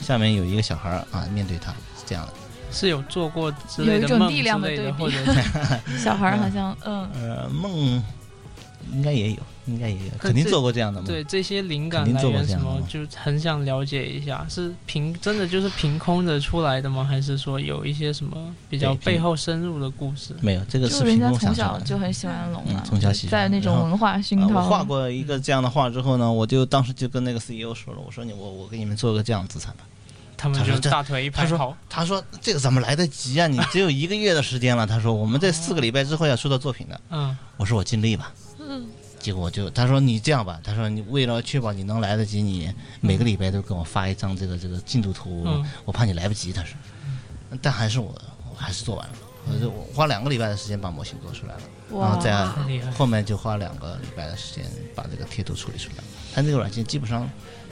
[0.00, 2.32] 下面有一个小孩儿啊，面对他是这样的。
[2.72, 5.18] 是有做过之有一类的梦种力量之类的，对比或者
[5.98, 8.02] 小孩儿好像嗯呃，梦
[8.92, 11.06] 应该也有，应该也有，肯定做过这样的梦。
[11.06, 17.04] 对这些灵感来源什么，就很想了解一下，是凭真的就是凭空的出来的吗？
[17.04, 18.36] 还是说有一些什么
[18.68, 20.34] 比较背后深入的故事？
[20.40, 21.84] 没有这个就是人凭家从小空想出来的。
[21.84, 24.60] 就很喜欢龙嗯了，从小喜欢在那种文化熏啊，陶。
[24.60, 29.84] 我画过一个这样的画之后呢，我就当时就跟那个 CEO 说了，我说你我我给你们做个这样的资产吧。
[30.36, 33.46] 他们他说这就大腿一他说拍好，他说这个怎么来得及啊？
[33.46, 34.86] 你只有一个月的时间了。
[34.86, 36.98] 他说我们这四个礼拜之后要收到作品的。
[37.10, 38.32] 嗯，我说我尽力吧。
[39.20, 46.52] 嗯，结果我就他说你这样吧，他说你为了确保你能来得及，你每个礼拜都给我发一张这个这个进度图，嗯我怕你来不及。
[46.52, 46.76] 他说，
[47.60, 48.14] 但还是我
[48.50, 49.14] 我还是做完了，
[49.46, 52.46] 我就我花两个礼拜的时间把模型做出来了，然后再。
[52.92, 56.04] 后面就花两个礼拜的时间把这个贴图处理出来了。
[56.34, 57.28] 它这个软件基本上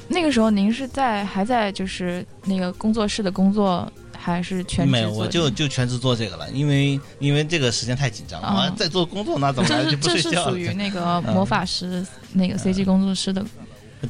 [0.09, 3.91] 那个时候您是在还在就是那个工作室的工作，
[4.33, 10.51] 还是全职没我就就全职做这个了，因为因为这个时间太紧张我要再做工作那怎么 就是不睡觉了？
[10.51, 13.45] 属于那个 魔法师那个 CG 工作室的，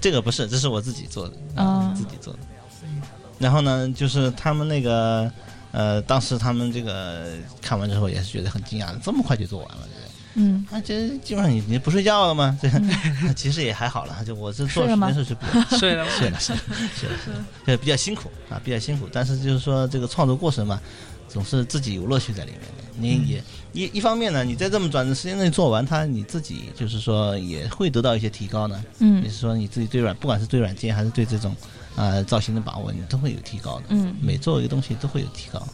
[0.01, 2.39] 这个不是，这是我自己做的，哦自己做的。
[3.39, 5.31] 然后呢，就是他们那个
[5.71, 9.89] 呃，当时他们这个看完之后也是觉得很惊讶，这么快就做完了。
[10.39, 12.57] 嗯，啊，这基本上你你不睡觉了吗？
[12.63, 12.69] 这
[13.35, 16.07] 其实也还好了，就我是做睡了吗时间是比较 睡了？
[16.09, 16.63] 睡了，睡了，
[16.95, 19.09] 睡了，睡了，对，比较辛苦啊，比较辛苦。
[19.13, 20.81] 但是就是说这个创作过程嘛，
[21.29, 22.67] 总是自己有乐趣在里面的。
[23.01, 28.83] 你也一一方面呢，你在这么短的时间内做完它，你自己就是说也会得到一些提高呢。
[29.01, 31.53] 嗯也是说你自己对软，不管是对软件还是对这种
[31.95, 33.85] 啊、呃造型的把握，你都会有提高的。
[33.91, 35.65] 嗯每做一个东西都会有提高，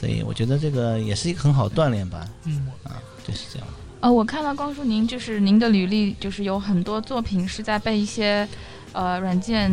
[0.00, 2.26] 所以我觉得这个也是一个很好锻炼吧。
[2.46, 3.68] 嗯，啊，就是这样。
[4.00, 8.48] 呃，我看到光叔您就是您的履历，就是有很多作品是在被一些
[8.92, 9.70] 呃软件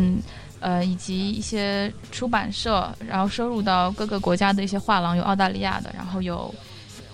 [0.60, 6.54] 呃以及一些出版社，然后收入到各个国家的一些画廊，有澳大利亚的，然后有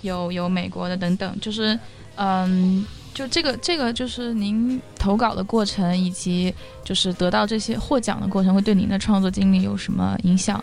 [0.03, 1.79] 有有美国的等等，就是
[2.17, 2.85] 嗯。
[3.15, 10.61] 就这个，这个就是您投稿的过程，以及就是得到这些获奖的过程，会对您的创作经历有什么影响？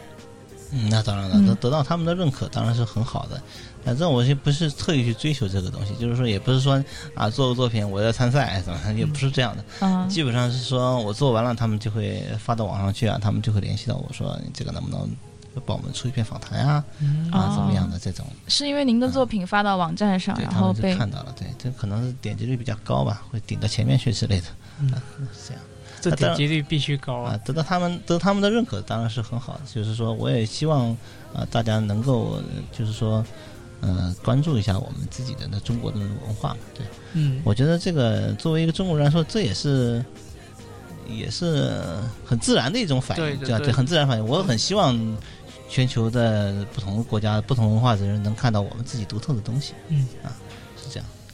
[0.71, 3.41] 嗯，那当然了，嗯得得到他们的认可当然是很好的。
[3.83, 6.83] 反正我也不是特意去追求这个东西，就是说也不是说
[7.15, 9.65] 啊做个作品我要参赛怎么，也不是这样的。
[9.81, 15.09] 嗯基本上是说我做完了，他们就会发到网上去啊，他们就会联系到我说你这个能不能
[15.65, 18.25] 帮我们出一篇访谈啊嗯啊怎么样的这种。
[18.47, 24.47] 是因为您的作品发到网站上，然后被看到了，对，这可能是点击率比较高吧，会顶到前面去之类的，
[24.79, 25.01] 嗯啊
[25.33, 25.63] 是这样。
[26.01, 30.89] 这点击率必须高啊啊！，得到他们得到他们的认可当然是很好的，就是说我也希望
[31.33, 33.23] 啊、大家能够呃就是说
[33.79, 40.03] 呃关注一下我们自己的那中国的那个文化嘛，对嗯，我觉得这个作为一个中国人来说，这也是
[41.07, 41.71] 也是
[42.25, 43.45] 很自然的一种反应，吧？
[43.45, 44.25] 对吧对对，很自然反应。
[44.25, 45.17] 我很希望
[45.69, 50.35] 全球的不同国家、不同文化的人能看到我们自己独特的东西，嗯啊。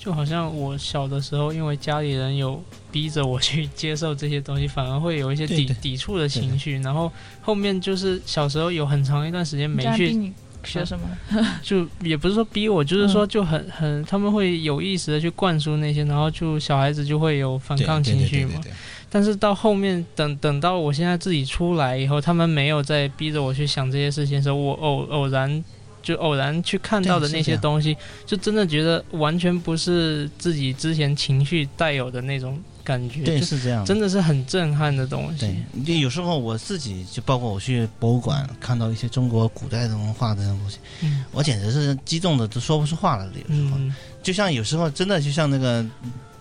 [0.08, 6.80] 就好像我小的时候，因为家里人有逼着我去 接受这些东西，反而会有一些抵对对抵触的情绪。
[6.80, 10.32] 然后后面就是小时候有很长一段时间没去，
[10.63, 11.06] 学什么？
[11.62, 18.62] 就也不是说逼我，就是说就很很他们会有意识的去灌输那些，然后就小孩子就会有反抗情绪嘛。
[19.10, 25.62] 但是到后面等等到我现在自己出来以后，他们没有再逼着我去想这些事情的时候，我偶偶然
[26.02, 33.86] 就偶然去看到的那些东西，就真的觉得完全不是自己之前情绪带有的那种感觉，对，就是这样。
[33.86, 43.32] 真的是很震撼的东对西。，就有时候我自己就包括我去博物馆看到一些中国古代的文化的那种东西，嗯我简直是激动的都说不出话来了。
[43.48, 45.86] 有时候，嗯，就像有时候真的就像那个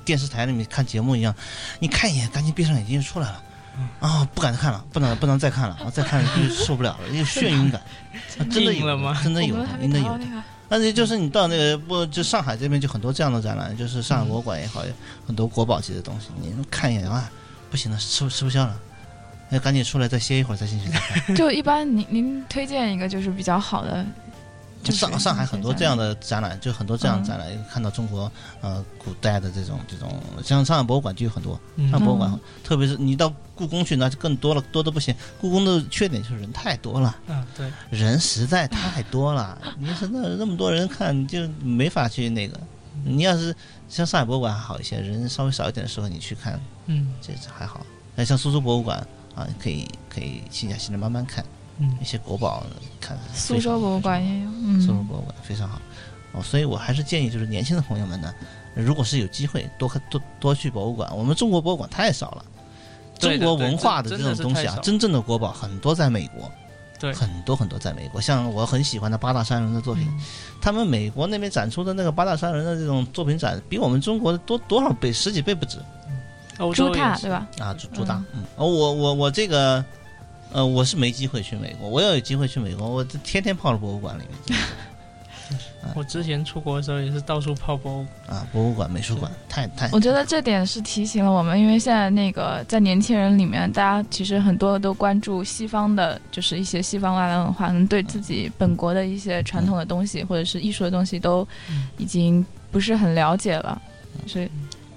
[0.05, 1.35] 电视台里面看节目一样，
[1.81, 3.43] 你看一眼，赶紧闭上眼睛就出来了。
[3.79, 7.81] 嗯啊、不敢看了，不能不能再看了，啊，再看就受不了了， 有眩晕感，
[8.39, 10.19] 啊真的有了吗真的有的，真的有的。
[10.25, 10.43] 个。
[10.69, 14.83] 但是就是你到那个不就上海这边就很多这样的展览，就是上海博物馆也好，
[15.27, 17.31] 很多国宝级的东西，你看一眼啊，
[17.71, 18.75] 不行了，吃吃不消了，
[19.51, 21.35] 哎，赶紧出来再歇一会儿再进去再看。
[21.37, 24.05] 就一般您您推荐一个就是比较好的，
[24.87, 35.15] 就上上海很多这样的，展览，就很多这样的展览，看到中国呃古代的这种这种，像上海博物馆就有很多，嗯上海博物馆嗯，特别是你到故宫去，那就更多了，多的不行。
[35.41, 42.59] 故宫的缺点就是人太多了，嗯，对，人实在太多了，你说那那么多人看，你就没法去那个。
[43.05, 43.55] 你要是
[43.89, 47.85] 像上海博物馆还好一些，人稍微少一点的时候你去看，嗯这这还好。
[48.15, 48.99] 那像苏州博物馆
[49.35, 51.45] 啊，可以可以静下心来慢慢看
[51.79, 52.65] 嗯一些国宝，
[53.01, 55.81] 看苏州博物馆也有，嗯，苏州博物馆非常好。
[56.33, 58.35] 哦，所以我还是建议就是年轻的朋友们呢，
[58.75, 62.45] 如果是有机会多看多多去博物馆，我们中国博物馆太少了。
[63.19, 66.53] 中国文化的这种东西啊真正的国宝很多在美国，
[66.99, 68.21] 对，很多很多在美国。
[68.21, 70.21] 像我很喜欢的八大山人的作品，嗯
[70.61, 75.79] 他们美国那边展出的那个八大山人的这种作品展，比我们中国的多多少倍，十几倍不止
[76.59, 77.47] 欧朱洲也是塔对吧？
[77.61, 77.75] 啊！
[77.79, 79.83] 朱朱大，嗯，哦，我我我这个，
[80.53, 84.59] 呃，我是没机会去美国，我要有机会去美国，我这天天泡在博物馆里面
[85.95, 88.39] 我之前出国的时候也是到处泡博物馆。
[88.39, 103.81] 啊，博物馆、美术馆，太太我觉得这点是提醒了我们，因为现在那个在年轻人里面，大家其实很多都关注西方的，就是一些西方外来文化，可能对自己本国的一些传统的东西或者是艺术的东西都嗯已经不是很了解了，
[104.27, 104.51] 所以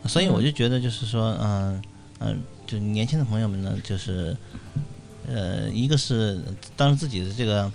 [0.08, 1.82] 所以我就觉得，就是说，嗯、
[2.20, 4.36] 嗯、就年轻的朋友们呢，就是，
[5.30, 6.42] 呃，一个是
[6.76, 7.72] 当然自己的这个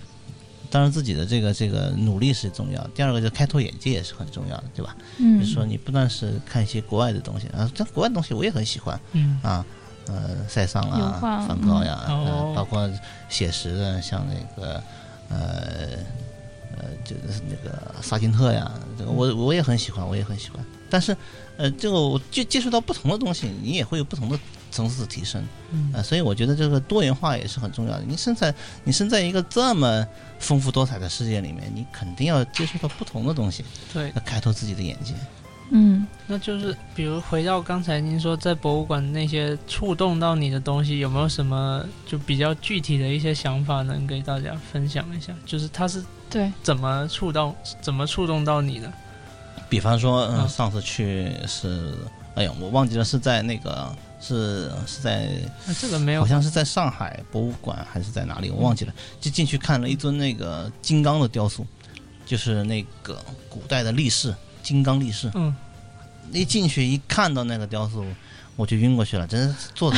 [0.69, 4.95] 当然自己的这个这个努力是重要，第二个就开拓眼界也是很重要的，对吧？
[5.19, 5.39] 嗯。
[5.39, 9.39] 就是说你不但是看一些国外的东西啊，这国外的东西我也很喜欢嗯。
[9.41, 9.65] 啊，
[10.07, 12.13] 呃，塞尚啊，梵高呀，嗯。
[12.25, 12.49] 哦。
[12.49, 12.89] 呃包括
[13.29, 14.83] 写实的，像那个
[15.29, 15.97] 呃
[16.77, 20.63] 呃，就是那个萨金特呀，这个我我也很喜欢，我也很喜欢。
[20.89, 21.15] 但是
[21.57, 24.37] 呃，这个我接接触到不同的东西，你也会有不同的
[24.75, 25.43] 层次的提升。
[25.71, 28.03] 嗯啊，所以我觉得这个多元化也是很重要的。
[28.05, 30.05] 你身在你身在一个这么
[30.39, 35.13] 丰富多彩的世界里面，你肯定要接触到不同的东西， 对，要开拓自己的眼界。
[35.71, 45.33] 嗯那就是比如回到刚才您说在博物馆那些触动到你的东西，有没有什么就比较具体的一些想法能给大家分享一下？
[45.43, 48.93] 就是它是对，怎么触动怎么触动到你的？
[49.67, 51.95] 比方说，嗯，嗯上次去是，
[52.35, 55.29] 哎呀，我忘记了是在那个是是在
[55.65, 58.93] 那这个没有好像是在上海博物馆还是在哪里，我忘记了。
[59.19, 61.65] 就进去看了一尊那个金刚的雕塑，
[62.25, 65.31] 就是那个古代的力士，金刚力士。
[65.33, 65.55] 嗯
[66.31, 68.03] 一进去一看到那个雕塑，
[68.55, 69.97] 我就晕过去了，真是做的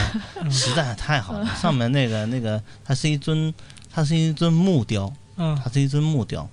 [0.51, 1.47] 实在太好了。
[1.55, 3.51] 上面那个那个，它是一尊，
[3.89, 6.47] 它是一尊木雕，嗯，它是一尊木雕。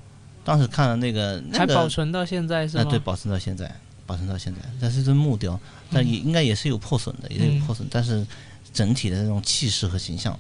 [0.44, 2.90] 当时看了那个那还个保存到现在是啊，吗？
[2.90, 3.68] 对，保存到现在，
[4.06, 5.58] 保存到现在，但是这木雕，
[5.90, 8.26] 但也应该也是有破损的，也是有破损，但是
[8.72, 10.32] 整体的那种气势和形象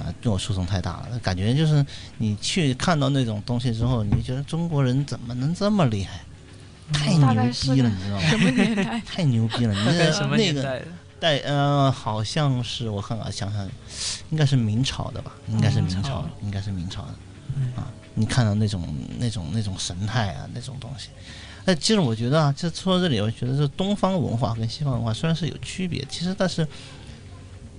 [0.00, 1.18] 啊，对我触动太大了。
[1.22, 1.84] 感觉就是
[2.18, 6.20] 你去看到那种东西之后，你就觉得中国人怎么能这么厉害？
[6.92, 8.22] 太牛逼了，你知道吗？
[8.30, 9.00] 什么年代？
[9.00, 9.74] 太牛逼了！
[9.74, 10.82] 你大概那什么那个？
[11.18, 13.66] 带呃，好像是我看看想想，
[14.30, 15.32] 应该是明朝的吧？
[15.48, 17.08] 应该是明朝的，应该是明朝的
[17.80, 17.90] 啊！
[18.14, 18.86] 你看到那种
[19.18, 21.08] 那种那种神态啊，那种东西。
[21.66, 26.66] 哎，其实我觉得啊，就说到这里，我觉得这东方文化跟西方文化虽然是有区别，其实但是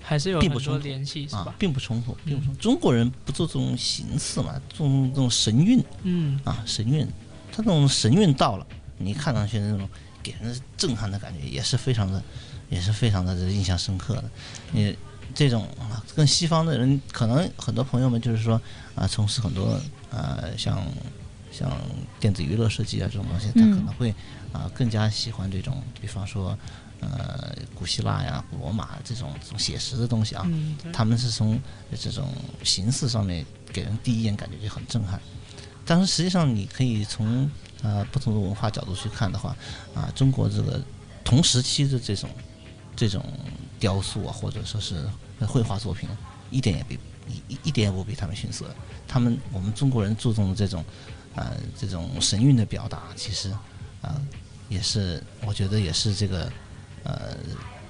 [0.02, 2.62] 还是有很多联系是啊吧？，并不冲突，并不冲突。
[2.62, 7.08] 中国人不做这种形式嘛，做这种神韵嗯啊，神韵，
[7.52, 9.88] 他这种神韵到了，你看上去那种
[10.21, 12.21] 给人震撼的感觉，也是非常的，
[12.69, 14.26] 也是非常的印象深刻的。
[14.73, 14.93] 你
[15.34, 18.62] 这种啊，跟西方的人，可能很多朋友们就是说
[18.95, 19.80] 啊，从事很多
[20.12, 20.82] 啊，像
[21.58, 21.72] 像
[22.20, 24.13] 电子娱乐设计啊这种东西，他嗯可能会
[24.54, 26.58] 啊更加喜欢这种，比方说
[27.00, 30.43] 呃古希腊呀、古罗马这种这种写实的东西啊。
[30.48, 31.60] 嗯，他们是从
[32.00, 32.28] 这种
[32.63, 33.43] 形式上面
[33.74, 35.20] 给人第一眼感觉就很震撼，
[35.84, 37.50] 但是实际上你可以从
[37.82, 39.56] 呃不同的文化角度去看的话，
[39.96, 40.80] 啊，中国这个
[41.24, 42.30] 同时期的这种
[42.96, 43.24] 这种
[43.80, 45.08] 雕塑啊，或者说是
[45.48, 46.08] 绘画作品，
[46.52, 48.65] 一点也比一一一点也不比他们逊色。
[49.08, 50.84] 他们我们中国人注重的这种
[51.38, 53.52] 啊、这种神韵的表达，其实
[54.02, 54.19] 啊、
[54.69, 56.52] 也是我觉得也是这个
[57.04, 57.38] 呃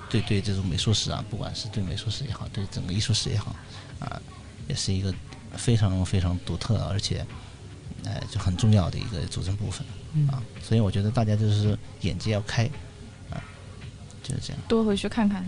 [0.10, 3.56] 对对这种美术史啊，不管是对美术史也好，对整个艺术史也好，
[4.00, 4.22] 啊，
[4.68, 5.14] 也是一个
[5.56, 7.26] 非常非常独特，而且，
[8.04, 10.44] 呃，就很重要的一个组成部分嗯啊。
[10.62, 12.66] 所以我觉得大家就是眼界要开，
[13.30, 13.40] 啊，
[14.22, 14.62] 就是这样。
[14.68, 15.46] 多回去看看。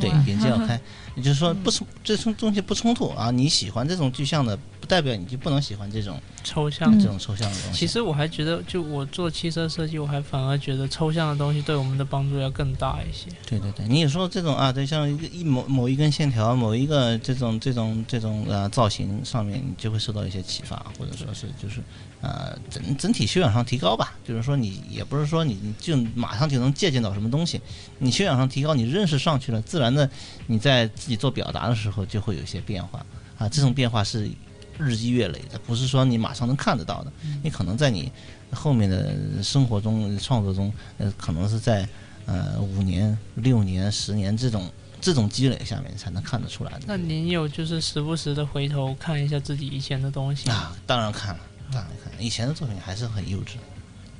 [0.00, 0.78] 对，眼界要开，
[1.14, 3.30] 也就是说不冲这种东西不冲突啊。
[3.30, 7.78] 你喜欢这种具象的，不代表你就不能喜欢这种抽象嗯这种抽象的东西。
[7.78, 13.28] 其实我还觉得，就我做汽车设计，我还反而觉得抽象的东西对我们的帮助要更大一些。
[13.44, 21.82] 对对对，你有时候这种啊，对，像一个一某某一根线条，某一个这种这种这种呃造型上面，你就会受到一些启发，或者说是就是
[22.20, 24.14] 呃整整体修养上提高吧。
[24.24, 27.60] 就是说你也不是说你你就马上就能借鉴到什么东西，
[27.98, 30.08] 你修养上提高，你认识上去了，自然的
[30.46, 33.04] 你在自己做表达的时候就会有一些变化
[33.36, 33.48] 啊。
[33.48, 34.30] 这种变化是
[34.78, 37.12] 日积月累的，不是说你马上能看得到的。
[37.42, 38.10] 你可能在你
[38.52, 41.88] 后面的生活中、创作中，呃，可能是在
[42.26, 46.80] 呃五年、六年、十年这种这种积累下面才能看得出来的。
[46.86, 50.54] 那您有就是时不时的回头看一下自己以前的东西吗？
[50.54, 51.40] 啊，当然看了，
[51.72, 52.18] 当然看了。
[52.20, 53.56] 以前的作品还是很幼稚，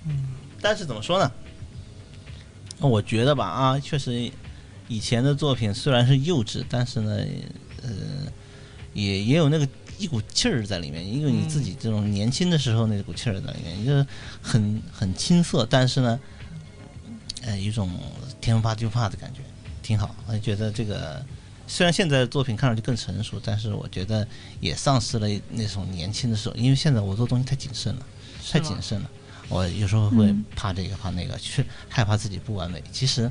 [0.07, 0.29] 嗯，
[0.61, 1.31] 但是怎么说呢？
[2.79, 4.31] 我觉得吧，啊，确实
[4.87, 7.25] 以前的作品虽然是幼稚，但是呢，
[7.83, 7.91] 呃，
[8.93, 9.67] 也也有那个
[9.99, 14.07] 一股气儿在里面，因为你自己这种年轻的时候那股气儿在里面，就是
[14.43, 16.21] 很很青涩，但是呢，
[17.43, 17.91] 呃，有一种
[18.41, 19.41] 天不怕地不怕的感觉，
[19.83, 20.15] 挺好。
[20.27, 21.25] 我觉得这个
[21.67, 24.27] 虽然现在的作品看上去更成熟，但是我觉得
[24.61, 28.07] 也丧失了那种年轻的时候，因为现在我做东西太谨慎了，
[28.51, 29.11] 太谨慎了。
[29.49, 32.83] 我有时候会嗯怕这个怕那个，去害怕自己不完美。
[32.93, 33.31] 其实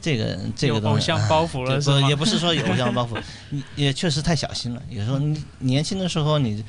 [0.00, 3.20] 这个这个东西偶像包袱了不也不是说有偶像包袱，
[3.50, 4.82] 你也确实太小心了。
[4.88, 6.64] 有时候你年轻的时候，你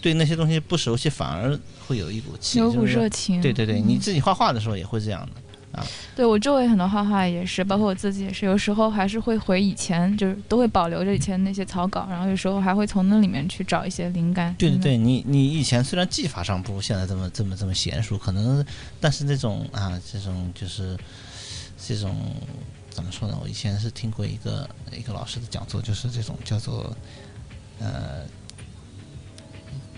[0.00, 3.40] 对那些东西不熟悉，反而会有一股气，有股热情。
[3.40, 14.54] 对对对，嗯你自己画画的时候也会这样的啊对我周围很多画画也是，包括我自己也是，有时候还是会回以前，就是都会保留着以前那些草稿，然后有时候还会从那里面去找一些灵感。
[14.58, 18.64] 对对对，你你以前虽然技法上不如现在这么这么这么娴熟，可能，
[19.00, 20.94] 但是那种啊，这种就是
[21.78, 22.14] 这种
[22.92, 23.38] 怎么说呢？
[23.42, 26.96] 我以前是听过一个一个老师的讲座，就是这种叫做
[27.78, 28.24] 呃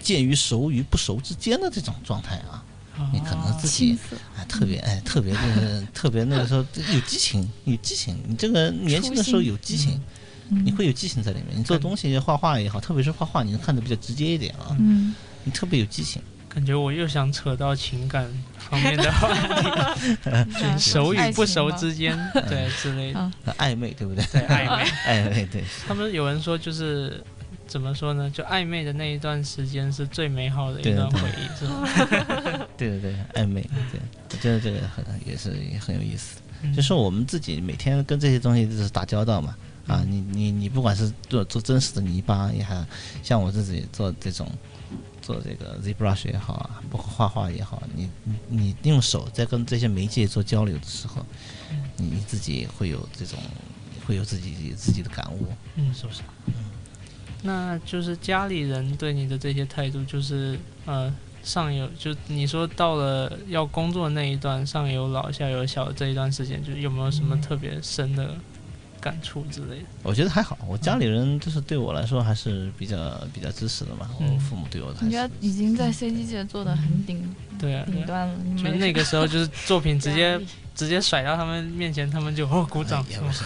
[0.01, 2.65] 介于熟与不熟之间的这种状态啊。
[3.13, 3.99] 你可能自己
[4.37, 10.01] 哎特别哎特别就是特别那个时候有激情有激情，你这个年轻的时候有激情，
[10.51, 11.59] 嗯你会有激情在里面。
[11.59, 16.23] 你做东西画画也好，特别是画画，你能看得比较直接一点啊，嗯，你特别有激情。
[16.55, 18.25] 感觉我又想扯到情感
[18.59, 19.29] 方面的话
[19.61, 22.17] 题， 嗯熟与不熟之间，
[22.49, 24.25] 对之类的，暧昧对不对？
[24.31, 24.85] 对暧昧。
[25.07, 27.23] 暧昧对，他们有人说就是
[27.67, 28.31] 怎么说呢？
[28.31, 32.67] 就暧昧的那一段时间是最美好的一段回忆，是吧？
[32.77, 34.01] 对对对，暧昧，对，
[34.31, 36.37] 我觉得这个很也是也很有意思。
[36.63, 39.55] 嗯就是我们自己每天跟这些东西就是打交道嘛，
[39.87, 42.83] 啊，你你你不管是做做真实的泥巴也好，
[43.23, 44.49] 像我自己做这种
[45.25, 51.25] 做这个 ZBrush 也好啊，包括画画也好，你你你用手在跟这些媒介做交流的时候，
[51.97, 53.39] 你你自己会有这种
[54.07, 55.47] 会有自己自己的感悟，
[55.77, 56.20] 嗯，是不是？
[56.49, 56.53] 嗯。
[57.43, 61.11] 那就是家里人对你的这些态度，就是呃，
[61.43, 68.35] 上有就你说到了要工作那一段，上有老下有小的这一段时间，就是有没有什么特别深的
[69.05, 69.85] 感触之类的？
[70.03, 72.97] 我觉得还好，我家里人就是对我来说还是比较
[73.35, 77.23] 比较支持的嘛，我嗯父母对我还是你觉得已经在 CG 界做的很顶。
[77.59, 78.35] 对啊，顶端了，
[78.79, 80.41] 那个时候就是 作品直接
[80.75, 83.45] 直接甩到他们面前，他们就哦鼓掌，也不是，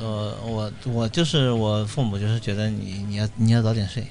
[0.00, 4.06] 我我我就是我父母就是觉得你你要你要早点睡，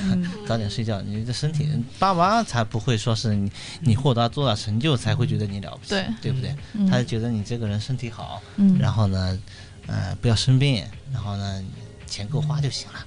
[0.00, 0.28] 嗯。
[0.48, 1.68] 早点睡觉，你的身体，
[2.00, 6.04] 爸妈才不会说是你你获得多大成就才会觉得你了不起，对。
[6.20, 6.54] 对不对？
[6.72, 6.86] 嗯。
[6.88, 9.38] 他就觉得你这个人身体好，嗯，然后呢，
[9.86, 11.62] 呃，不要生病，然后呢，
[12.06, 12.98] 钱够花就行了，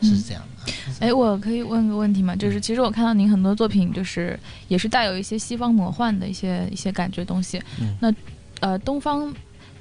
[0.00, 0.72] 嗯是这样的。
[1.00, 2.34] 哎，我可以问个问题吗？
[2.36, 7.60] 就是其实我看到您很多作品，就是也是带有一些西方魔幻的一些一些感觉东西。
[7.80, 8.12] 嗯那
[8.60, 9.34] 呃，东方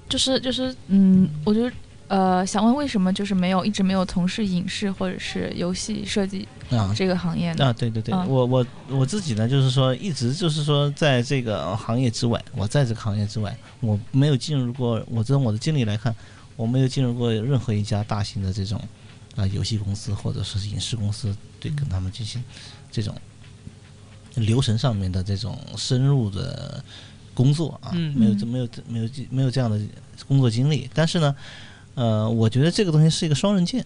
[0.07, 1.69] 就是就是嗯，我就
[2.07, 7.65] 呃想问，为什么就是没有一直没有从事影视或者是游戏设计啊这个行业呢？
[7.65, 15.03] 啊，对对对，嗯我我我自己呢，就是说一直就是说在这个行业之外，我在这个行业之外，我没有进入过。
[15.07, 16.15] 我从我的经历来看，
[16.59, 18.77] 我没有进入过任何一家大型的这种
[19.37, 22.43] 啊、游戏公司或者说是影视公司，对，跟他们进行
[22.91, 23.15] 这种
[24.35, 26.83] 流程上面的这种深入的
[27.33, 29.79] 工作啊，嗯没有这没有这没有这没有这样的
[30.27, 30.89] 工作经历。
[30.93, 31.33] 但是呢，
[31.95, 33.85] 呃，我觉得这个东西是一个双刃剑，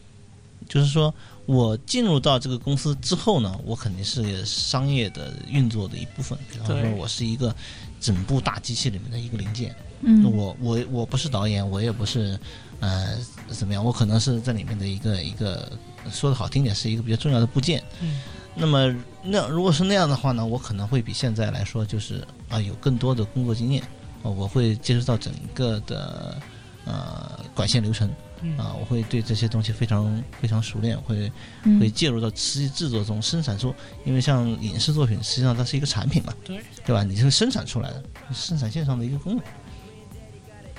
[0.68, 1.14] 就是说
[1.46, 6.36] 我进入到这个公司之后呢，我肯定是商业的运作的一部分。
[6.52, 7.56] 比方说，我是一个
[8.02, 9.76] 整部大机器里面的一个零件。
[10.06, 12.38] 嗯我我我不是导演，我也不是
[12.80, 13.18] 呃
[13.50, 15.72] 怎么样，我可能是在里面的一个一个
[16.12, 17.84] 说的好听点是一个比较重要的部件。
[18.02, 18.22] 嗯
[18.56, 23.82] 那么那如果是那样的话呢，我可能会比现在来说就是啊、有更多的工作经验，
[24.22, 26.38] 哦，我会接触到整个的
[26.86, 28.08] 呃管线流程
[28.46, 31.32] 嗯啊、我会对这些东西非常非常熟练，会
[31.64, 33.74] 嗯会介入到实际制作中生产出，
[34.06, 37.04] 因为像影视作品实际上它是一个产品嘛，对对吧？
[37.04, 39.44] 你是生产出来的，生产线上的一个功能。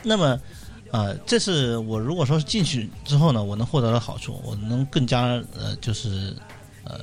[0.04, 0.40] 那么，
[0.92, 6.36] 呃，这是我如果说是进去之后呢，我能获得的好处，我能更加呃，就是
[6.84, 7.00] 呃，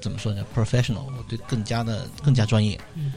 [0.00, 2.78] 怎么说呢，professional，我对更加的更加专业。
[2.94, 3.12] 嗯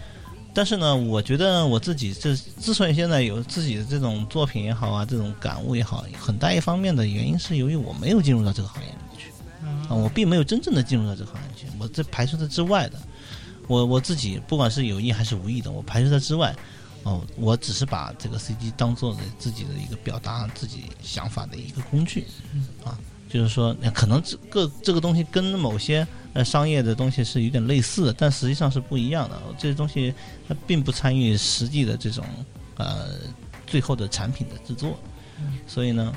[0.57, 9.29] 但是呢，我觉得我自己这之所以现在有自己的这种作品也好啊，这种感悟也好，很大一方面的原因是由于我没有进入到这个行业里面去。
[9.89, 12.97] 啊，我并没有真正的进入到这个行业去，我这排除在之外的。
[13.67, 16.55] 我我自己不管是有意还是无意的，我排除在之外。
[17.05, 22.25] 哦，我只是把这个 CG 当做的自己的一个表达自己想法的一个工具，
[22.83, 22.97] 啊，
[23.29, 29.39] 就是说可能这个这个东西跟某些呃商业的东西是有点类似的，但实际上是不一样的。
[29.55, 30.11] 这些东西
[30.47, 32.25] 它并不参与实际的这种
[32.77, 33.09] 呃
[33.67, 34.97] 最后的产品的制作，
[35.67, 36.11] 所以呢，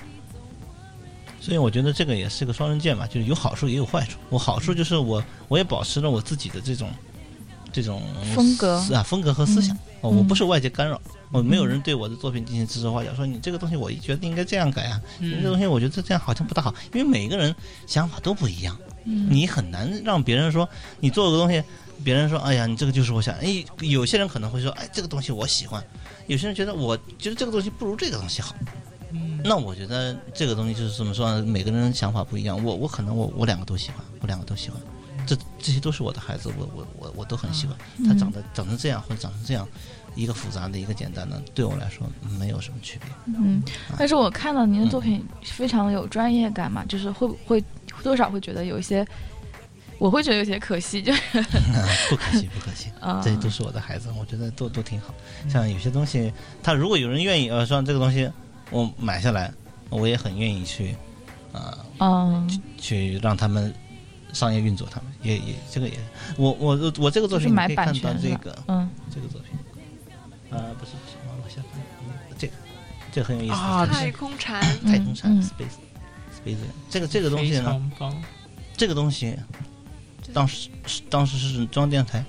[1.39, 4.19] 所以我觉得这个也是个双刃剑嘛，就是有好处也有坏处。
[4.31, 6.91] 我好处就是我我也保持了我自己的这种
[7.73, 8.03] 这种
[8.35, 8.81] 风格。
[8.81, 9.77] 思啊风格和思想。
[10.01, 11.01] 哦，嗯我不受外界干扰，
[11.33, 17.53] 我没有人对我的作品进行指手画脚，说你这个东西我觉得应该这样改啊，你这个东西我觉得这样好像不大好，因为每个人
[17.85, 19.27] 想法都不一样，嗯。
[19.29, 20.69] 你很难让别人说
[21.01, 21.61] 你做个东西，
[22.05, 25.83] 别人说哎呀你这个就是我想，哎有些人可能会说哎这个东西我喜欢，
[26.29, 28.55] 有些人觉得我觉得这个东西不如这个东西好，
[29.11, 29.41] 嗯。
[29.43, 31.45] 那我觉得这个东西就是怎么说呢？
[31.45, 34.81] 每个人想法不一样，我我可能我我两个都喜欢，我两个都喜欢，
[35.29, 37.77] 这这些都是我的孩子，我我我我都很喜欢。
[38.07, 39.69] 他长得长成这样或者长成这样，
[40.15, 42.07] 一个复杂的，一个简单的，对我来说
[42.39, 43.09] 没有什么区别。
[43.27, 43.63] 嗯，
[43.99, 47.63] 但是我看到您的作品非常有专业感嘛，就是会不会
[48.03, 49.07] 多少会觉得有一些，
[49.99, 51.21] 我会觉得有些可惜，就是
[52.09, 55.13] 不可惜，不可惜， 啊，这都是我的孩子，我觉得都都挺好。
[55.49, 58.31] 像有些东西，他如果有人愿意，呃，说这个东西
[58.71, 59.53] 我买下来，
[59.91, 60.97] 我也很愿意去，
[61.53, 63.75] 啊、嗯，去让他们
[64.39, 65.99] 商业运作，他们也也这个也，
[66.37, 68.89] 我我我这个作品你可以看到这个嗯。
[69.13, 69.51] 这个作品，
[70.51, 70.93] 呃，不是
[71.27, 72.53] 往往下翻，嗯这个
[73.11, 75.75] 这个很有意思啊太空蝉，太空船嗯 space
[76.39, 76.57] space
[76.89, 78.23] 这个这个东西非呢，常棒，
[78.77, 79.37] 这个东西
[80.33, 82.25] 当时是当时是中央电视台，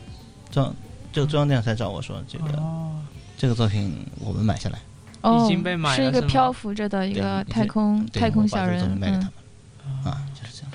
[0.50, 0.74] 中
[1.14, 3.00] 这个中央电视台找我说这个哦，
[3.38, 4.80] 这个作品我们买下来，
[5.22, 9.34] 哦，已经被买是一个漂浮着的一个太空太空小人嗯品卖给他们。
[10.06, 10.26] 啊，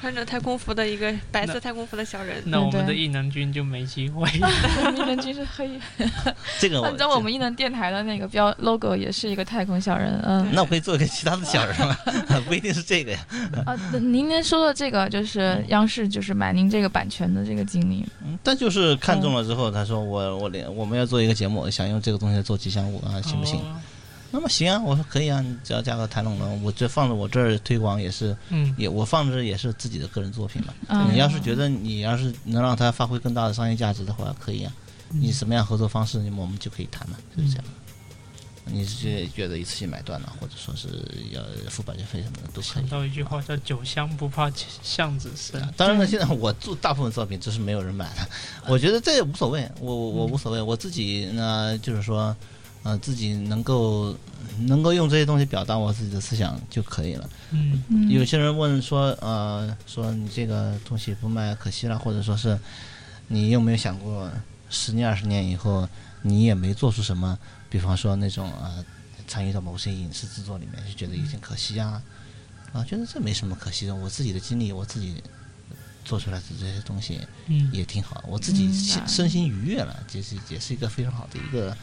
[0.00, 2.42] 穿着太空服的一个白色太空服的小人。
[2.46, 4.28] 那我们的异能君就没机会。
[4.84, 5.70] 嗯，异能君是黑，
[6.60, 10.48] 这个我按照我们异能电台的那个标 logo 也是一个太空小人，嗯。
[10.52, 11.96] 那我可以做一个其他的小人吗，
[12.46, 13.18] 不一定是这个呀。
[13.66, 23.58] 啊，那您您说的这个就是央视就是买您这个版权的这个经历，嗯但就是看中了之后，他说我我连我们要做一个节目，想用这个东西做吉祥物啊，行不行？
[23.58, 23.74] 哦
[24.34, 30.74] 那么行啊，我说可以啊，你只要价格谈拢了，我这放在我这儿推广也是嗯，也我放着也是自己的个人作品嘛。
[30.88, 34.72] 嗯你要是觉得你要是能让它发挥更大的商业价值的话，可以啊。
[35.10, 37.64] 你什么样合作方式，我们就可以谈嘛，就是这样。
[38.66, 40.88] 你是觉觉得一次性买断了，或者说是
[41.30, 42.86] 要付版权费什么的都可以想。
[42.88, 44.50] 到一句话叫“酒香不怕
[44.82, 48.26] 巷子深啊当然了，现在我做大部分作品都是没有人买的，
[48.66, 52.34] 我觉得这也无所谓，我我我无所谓，我自己呢就是说，
[52.84, 54.16] 呃，自己能够
[54.60, 57.28] 能够用这些东西表达我自己的思想就可以了。”。
[58.08, 62.56] 有些人问说，呃，说你这个东西不卖可惜了，或者说是
[63.28, 64.30] 你有没有想过，
[64.68, 65.88] 十年二十年以后
[66.22, 67.38] 你也没做出什么，
[67.70, 68.84] 比方说那种呃
[69.26, 72.02] 参与到某些影视制作里面，就觉得有点可惜啊，
[72.74, 75.22] 啊，觉得这没什么可惜的，我自己的经历，我自己
[76.04, 77.70] 做出来的这些东西嗯。
[77.72, 78.70] 也挺好，我自己
[79.06, 81.74] 身心愉悦了，这是也是一个非常好的一个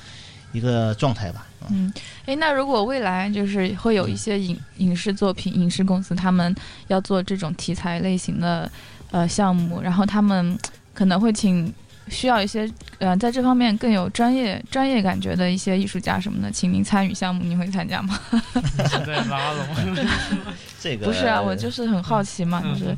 [0.52, 1.46] 一个状态吧。
[1.62, 1.94] 啊嗯，
[2.26, 6.54] 哎，那如果未来就是会有一些影影视作品、影视公司，他们
[6.88, 8.70] 要做这种题材类型的
[9.12, 10.58] 呃项目，然后他们
[10.94, 11.72] 可能会请
[12.10, 18.20] 需要一些呃在这方面更有专业专业感觉的一些艺术家什么的，请您参与项目，您会参加吗？
[18.90, 19.66] 是在拉拢。
[20.82, 22.96] 这个 不是啊，我就是很好奇嘛，嗯就是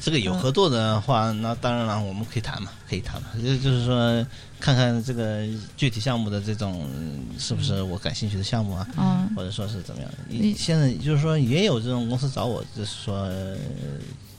[0.00, 3.28] 这个有合作的话，那当然了，我们可以谈嘛，可以谈嘛。
[3.42, 4.26] 就就是说，
[4.64, 5.46] 看看这个
[5.76, 10.10] 具体项目的这种嗯是不是我感兴趣的项目啊，嗯或者说是怎么样。
[10.26, 13.58] 你现在就是说，也有这种公司找我，就是说呃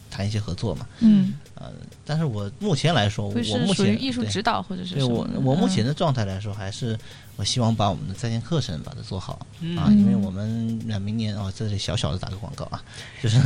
[0.10, 0.88] 谈一些合作嘛。
[1.02, 1.72] 嗯，呃，
[2.04, 5.28] 但是我目前来说，我目前艺术对指导或者是对我？
[5.44, 6.98] 我目前嗯的状态来说，还是
[7.38, 9.34] 我希望把我们的在线课程把它做好。
[9.78, 12.84] 啊，嗯因为我们呃明年哦，这里小小的打个广告啊，
[13.22, 13.40] 就是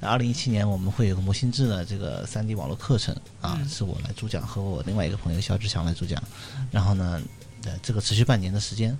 [0.00, 6.22] 二零一七年我们会有个模心智的这个三 D 网络课程啊，嗯是我来主讲和我另外一个朋友肖志强来主讲，
[6.70, 7.20] 然后呢，
[7.64, 8.96] 呃，这个持续半年的时间，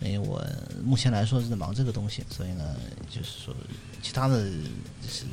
[0.00, 0.44] 因为我
[0.84, 2.76] 目前来说是在忙这个东西，所以呢，
[3.10, 3.54] 就是说
[4.02, 4.44] 其他的
[5.02, 5.24] 就是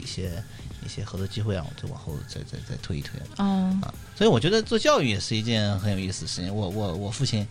[0.00, 0.42] 一些
[0.84, 3.18] 一些合作机会啊，我就往后再再再推一推。
[3.38, 6.54] 嗯啊，所以我觉得做教育也是一件很有意思的事情。
[6.54, 7.46] 我我我父亲，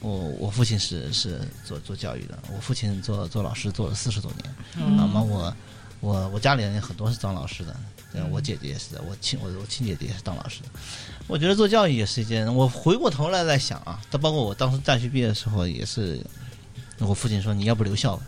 [0.00, 5.56] 我我父亲是是做做教育的，我父亲做做老师做了四十多年，嗯那么我
[6.00, 7.74] 我我家里人很多是当老师的，
[8.12, 10.68] 对我姐姐也是的，我亲我我亲姐姐也是当老师的。
[11.26, 16.24] 我觉得做教育也是一件，我回过头来在想啊，他包括我当时大学毕业的时候也是，
[16.98, 18.22] 我父亲说你要不留校吧。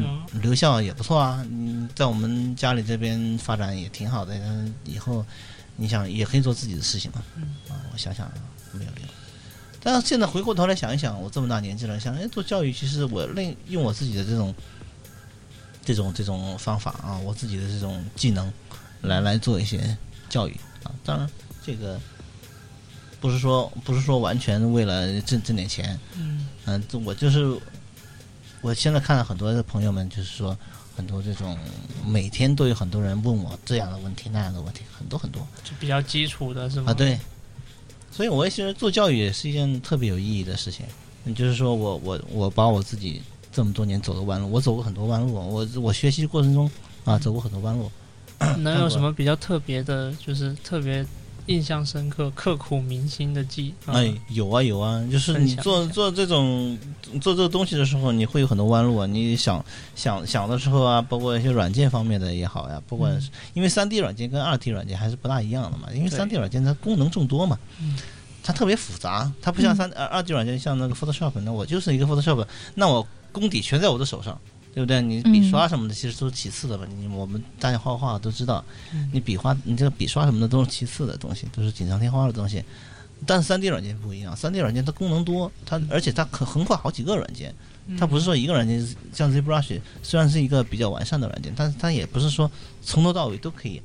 [0.00, 5.26] 嗯留校也不错啊，嗯，在我们家里这边发展也挺好的，嗯，以后
[5.74, 7.20] 你想也可以做自己的事情嘛，
[7.68, 8.30] 啊，我想想
[8.70, 9.02] 没有留。
[9.80, 14.54] 但是现在回过头来想一想，我这么大年纪了，想哎，做教育其实我另用我自己的这种
[15.84, 18.52] 这种这种方法啊，我自己的这种技能
[19.02, 19.96] 来来做一些
[20.28, 20.52] 教育
[20.82, 20.90] 啊。
[21.04, 21.30] 当然，
[21.64, 21.98] 这个
[23.20, 27.56] 不是说不是说完全为了挣挣点钱，嗯嗯，这我就是
[28.60, 30.58] 我现在看到很多的朋友们，就是说
[30.96, 31.56] 很多这种
[32.04, 36.90] 每天都有很多人问我这样的问题那样的问题，很多很多就比较基础的是吗？
[36.90, 37.16] 啊，对。
[38.10, 40.84] 所以我也觉得做教育也是一件特别有意义的事情。
[41.24, 43.20] 嗯就是说我我我把我自己
[43.52, 46.70] 这么多年走的弯路，我走过很多弯路，我我学习过程中
[47.04, 47.90] 啊走过很多弯路。
[48.58, 51.04] 能有什么比较特别的，就是特别
[51.48, 53.90] 印象深刻、刻骨铭心的记忆？
[53.90, 56.78] 啊哎，有啊有啊，就是你做做这种
[57.20, 59.06] 做这个东西的时候，你会有很多弯路啊。
[59.06, 67.96] 你想想想的时候啊，包括一些软件方面的也好呀，不管是、因为三 D 软件跟二 D 软件还是不大一样的嘛，因为对三 D 软件它功能众多嘛，嗯
[68.42, 74.38] 它特别复杂，它不像三二二 D 软件，像那个 Photoshop，那我就是一个 Photoshop，那我功底全在我的手上。
[74.74, 75.02] 对不对？
[75.02, 76.86] 你笔刷什么的其实都是其次的吧。
[76.98, 82.62] 你我们大家画画都知道，嗯你笔画、你这个笔刷什么的都是其次的东西，都是锦上添花的东西。
[83.26, 87.52] 但是三 D 软件不一样，三 D 软件它功能多，它而且它可横跨好几个软件，
[87.98, 92.48] 它不是说一个软件，像 ZBrush 虽然是一个比较完善的软件，但是它也不是说
[92.80, 93.82] 从头到尾都可以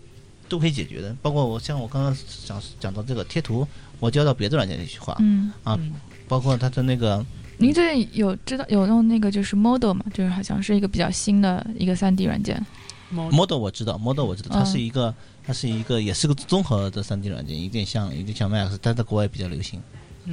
[0.48, 1.16] 都可以解决的。
[1.20, 2.16] 包括我像我刚刚
[2.46, 3.68] 讲讲到这个贴图，
[4.00, 5.94] 我交到别的软件里去画，嗯，啊嗯
[6.28, 7.26] 包括它的那个
[7.58, 10.06] 您最近有知道有用那个就是 Model 嘛？
[10.14, 12.64] 就是好像是一个比较新的一个 3D 软件。
[13.10, 15.14] Model 我知道，Model 我知道，它嗯是一个
[15.46, 19.80] 它是一个也是个综合的三 D 软件，有点像有点像 Max，但在国外比较流行。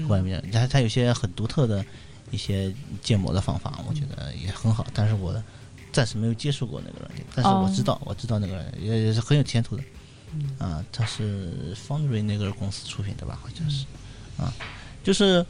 [0.07, 1.85] 国外比较，它它有些很独特的
[2.31, 4.87] 一些建模的方法，我觉得也很好。
[4.95, 5.35] 但是我
[5.93, 9.83] 暂时没有接触过那个软件，但是我知道，我知道那个软件也也是很有前途的。
[10.59, 13.39] 啊，它是 Foundry 那个公司出品的吧？
[13.43, 13.85] 好像是。
[14.39, 14.55] 啊，
[15.03, 15.45] 就是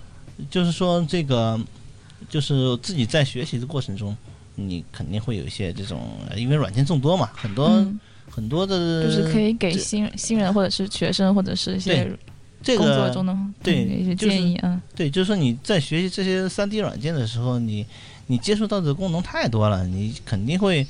[0.48, 1.58] 就是说这个，
[2.28, 4.16] 就是自己在学习的过程中，
[4.54, 7.98] 你肯定会有一些这种，呃因为软件众多嘛，很多、嗯，
[8.30, 12.10] 很多的，就是可以给新新人或者是学生或者是一些
[12.62, 14.56] 这工作个中的对嗯一些就是建议。
[14.56, 17.86] 啊对，就是说你在学习这些三 D 软件的时候，你
[18.26, 20.86] 你接触到的功能太多了，你肯定会，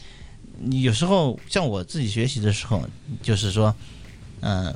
[0.59, 2.83] 你有时候像我自己学习的时候，
[3.23, 3.75] 就是说，
[4.41, 4.75] 嗯、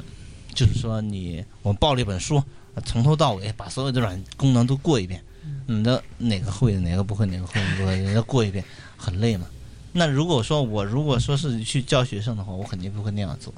[0.54, 2.42] 就是说你我们报了一本书，
[2.84, 5.22] 从头到尾把所有的软功能都过一遍，
[5.66, 8.64] 你的哪个会哪个不会哪个会哪个不会，要过一遍
[8.96, 9.46] 很累嘛。
[9.92, 13.54] 那如果说我如果说是去教学生的话，我肯定不会那样做，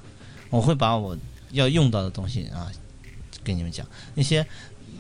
[0.50, 1.16] 我会把我
[1.52, 2.70] 要用到的东西啊
[3.42, 4.46] 给你们讲，那些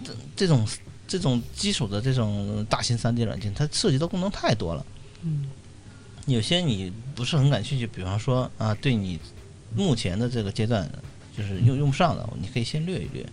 [0.02, 0.66] 这这种
[1.06, 4.86] 这种基础的这种大型 3D 软件，它涉及的功能太多了。
[5.22, 5.46] 嗯
[6.26, 9.16] 有些你不是很感兴趣，比方说啊，对你
[9.76, 10.90] 目前的这个阶段
[11.36, 13.24] 就是用用不上的，你可以先略一略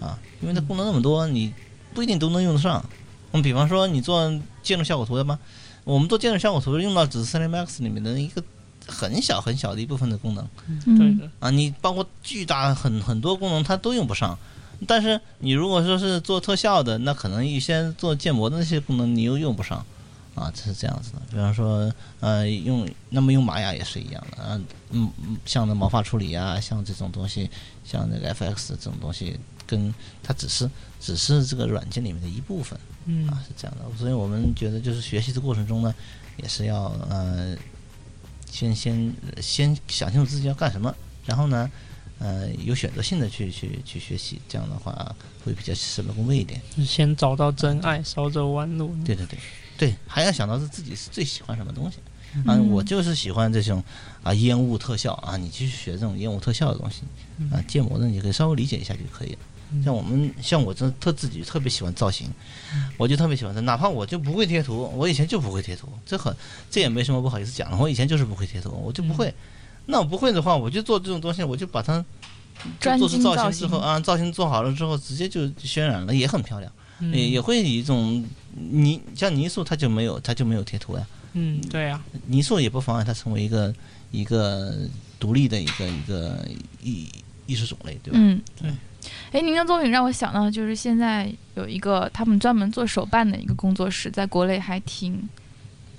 [0.00, 1.52] 啊，因为它功能那么多，你
[1.94, 2.84] 不一定都能用得上。
[3.30, 4.28] 我们比方说你做
[4.62, 5.38] 建筑效果图的吗？
[5.84, 8.42] 我们做建筑效果图用到只是 3D Max 里面的一个
[8.86, 10.48] 很小很小的一部分的功能。
[10.66, 14.36] 嗯对的，啊，你包括巨大很很多功能它都用不上。
[14.86, 19.78] 但是你如果说是做特效的，那可能一些做建模的那些功能你又用不上，
[20.34, 21.22] 啊，这是这样子的。
[21.30, 21.90] 比方说，
[22.20, 27.48] 呃，用那么用玛雅也是一样的，啊，嗯嗯，像那毛发处理啊，像这种东西，
[27.84, 29.92] 像那个 FX 这种东西，跟
[30.22, 32.78] 它只是只是这个软件里面的一部分。
[33.08, 35.94] 嗯啊，是这样的，所以我们觉得就是学习的过程中呢，
[36.38, 37.56] 也是要呃，
[38.50, 40.92] 先先先想清楚自己要干什么，
[41.24, 41.70] 然后呢，
[42.18, 45.14] 呃，有选择性的去去去学习，这样的话
[45.44, 46.60] 会比较事半功倍一点。
[46.76, 48.92] 就是先找到真爱，少走弯路。
[49.04, 49.38] 对对对，
[49.78, 51.98] 对，还要想到是自己是最喜欢什么东西。
[52.44, 53.80] 啊，嗯我就是喜欢这种
[54.24, 57.02] 啊烟雾特效啊，你去学这种烟雾特效的东西
[57.52, 59.38] 啊，建模的你可以稍微理解一下就可以了。
[59.84, 62.28] 像我们像我这特自己特别喜欢造型，
[62.96, 66.34] 我就特别喜欢它，哪怕我就不会贴图，我以前就不会贴图，这很
[66.70, 69.32] 这也没什么不好意思讲的，我以前就是不会贴图，我就不会。
[69.86, 72.04] 那我不会的话，我就做这种东西，我就把它
[72.80, 83.74] 专做出造型型之后啊，造型做好了之后，直接就渲染了，也很漂亮，嗯也也会以一种泥像泥塑，它就没有它就没有贴图呀，嗯，对啊，泥塑也不妨碍它成为一个
[84.10, 84.74] 一个
[85.20, 86.48] 独立的一个一个
[86.82, 87.08] 艺
[87.46, 88.18] 艺术种类，对吧？
[88.20, 88.72] 嗯，对。
[89.32, 95.28] 哎，您的作品让我想到，就是现在有一个他们专门做手办的一个工作室，在国内还挺，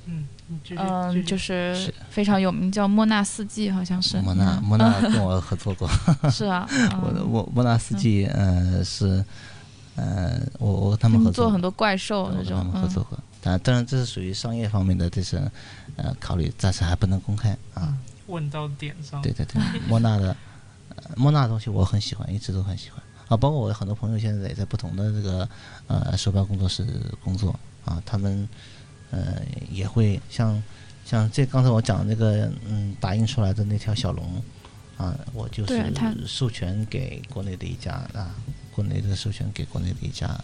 [0.06, 4.18] 嗯，嗯、就是是非常有名，叫莫纳四季，好像是。
[4.22, 5.90] 莫纳嗯莫纳跟我合作过，
[6.32, 6.68] 是啊，
[7.04, 9.24] 我的嗯莫莫纳斯基呃是
[9.96, 15.38] 呃我我跟他他们合作们做很多怪兽那种，嗯们合作过，当当然这是属于商业方面的这是
[15.96, 17.96] 呃考虑，暂时还不能公开啊。
[18.28, 19.22] 问到点上。
[19.22, 20.36] 对对对， 莫纳的呃
[21.16, 23.38] 莫纳的东西我很喜欢，一直都很喜欢啊。
[23.38, 25.50] 包括我很多朋友现在也在不同的这个
[25.88, 26.86] 呃手表工作室
[27.24, 28.48] 工作啊，他们
[29.12, 29.42] 呃
[29.72, 30.62] 也会像
[31.06, 34.44] 像这刚才我讲的那个嗯打印出来的那条小龙
[34.98, 35.94] 啊，我就是
[36.26, 38.36] 授权给国内的一家啊，
[38.74, 40.40] 国内的授权给国内的一家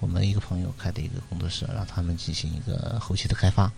[0.00, 3.70] 我们一个朋友开的一个工作室，让他们进行一个后期的开发，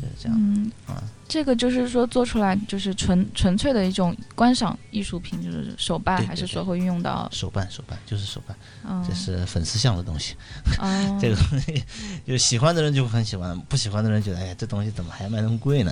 [0.00, 1.02] 就是这样嗯啊。
[1.28, 8.54] 这个就是说做出来就是纯纯粹的一种观赏艺术品，就是手办，对对对还是说会运用到，手办手办就是手办，
[8.86, 10.34] 嗯，这是粉丝向的东西。
[10.78, 11.82] 哦， 这个东西，
[12.26, 15.90] 就喜欢的人就很喜欢，不喜欢的人觉得，哎呀，这东西怎么还卖那么贵呢？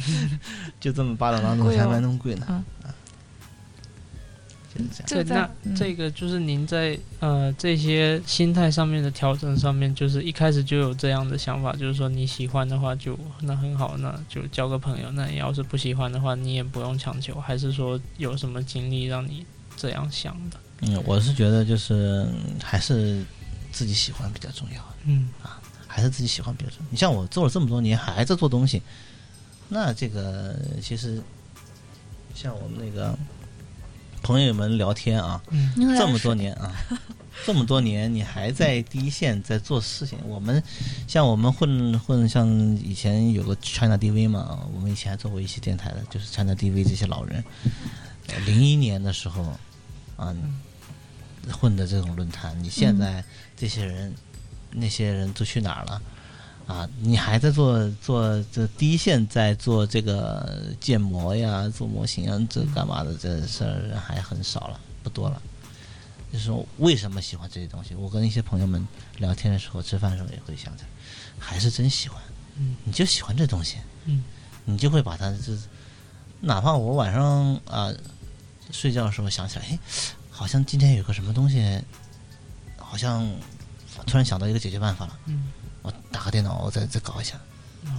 [0.78, 2.44] 就这么巴掌当中还卖那么贵呢？
[2.50, 2.94] 嗯啊，就这样。
[5.06, 17.40] 对，那嗯这个就是您在呃这些心态上面的调整上面，就是一开始就有这样的想法，就是说你喜欢的话就那很好，那就交个朋友；那你要是不喜欢的话，你也不用强求。
[17.40, 19.44] 还是说有什么经历让你
[19.76, 20.56] 这样想的？
[20.82, 23.24] 嗯，我是觉得就是嗯还是
[23.70, 26.86] 自己喜欢比较重要，嗯啊还是自己喜欢比较重要。
[26.90, 28.80] 你像我做了这么多年还在做东西，
[29.68, 31.20] 那这个其实
[32.34, 33.18] 像我们那个
[34.22, 36.72] 朋友们聊天啊，嗯这么多年啊，
[37.46, 40.18] 这么多年你还在第一线在做事情。
[40.26, 40.62] 我们
[41.08, 47.42] 像我们混混，像以前有个 China DV 嘛，我们以前还做过一些电台的，就是 China DV 这些老人。
[48.46, 49.42] 零一年的时候
[50.16, 50.34] 啊，
[51.50, 53.24] 混的这种论坛，你现在
[53.56, 54.14] 这些人、
[54.72, 56.00] 那些人都去哪儿了？
[56.70, 65.42] 啊，你还在做做这第一线，在做这个建模呀、做模型啊，这干嘛的这事儿还很少了，不多了。
[66.32, 67.96] 就是说，为什么喜欢这些东西？
[67.96, 68.86] 我跟一些朋友们
[69.18, 70.84] 聊天的时候、吃饭的时候也会想着，
[71.40, 72.22] 还是真喜欢。
[72.56, 74.22] 嗯你就喜欢这东西，嗯
[74.64, 75.58] 你就会把它就是，
[76.38, 77.92] 哪怕我晚上啊、
[78.70, 79.78] 睡觉的时候想起来，哎，
[80.30, 81.80] 好像今天有个什么东西，
[82.76, 83.28] 好像
[84.06, 85.48] 突然想到一个解决办法了，嗯
[85.82, 87.36] 我打个电脑，我再再搞一下，
[87.86, 87.90] 哦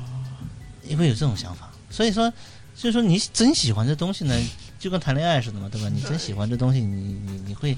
[0.87, 1.69] 也会有这种想法。
[1.89, 2.29] 所以说，
[2.75, 4.35] 就是说你真喜欢这东西呢，
[4.79, 5.89] 就跟谈恋爱似的嘛，对吧？
[5.93, 7.77] 你真喜欢这东西，你你你会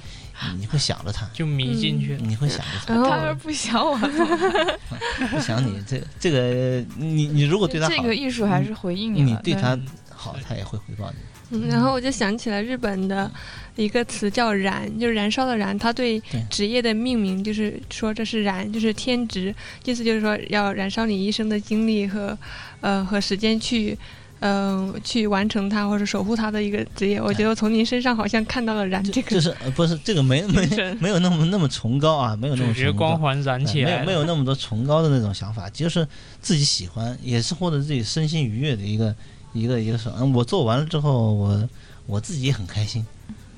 [0.54, 2.18] 你你会想着它，就迷进去。
[2.22, 3.98] 你会想着它，他要是不想我，
[5.30, 9.22] 不想你这这个你你如果对他好，这个艺术还是回应你。
[9.22, 9.78] 你对他
[10.24, 11.18] 好，他也会回报你。
[11.58, 13.30] 嗯，然后我就想起了日本的
[13.76, 15.78] 一个词叫“燃”，就是燃烧的“燃”。
[15.80, 19.54] 他对对职业的命名就是说这是燃，就是天职，
[19.84, 22.38] 意思就是说要燃烧你一生的精力和
[22.80, 23.98] 呃和时间去。
[24.46, 30.68] 嗯、去完成它或者守护它的一个职业，我觉得从您身上好像看到了“燃”这个就是呃不是这个没没
[31.00, 32.92] 没有那么那么崇高啊，没有那主么崇高。
[32.92, 36.06] 角光环燃起来了，没有没有那么多崇高的那种想法，就是
[36.42, 39.16] 自己喜欢，也是获得自己身心愉悦的一个
[39.54, 40.12] 一个一个手。
[40.18, 41.70] 嗯，我做完了之后，我
[42.06, 43.06] 我自己也很开心，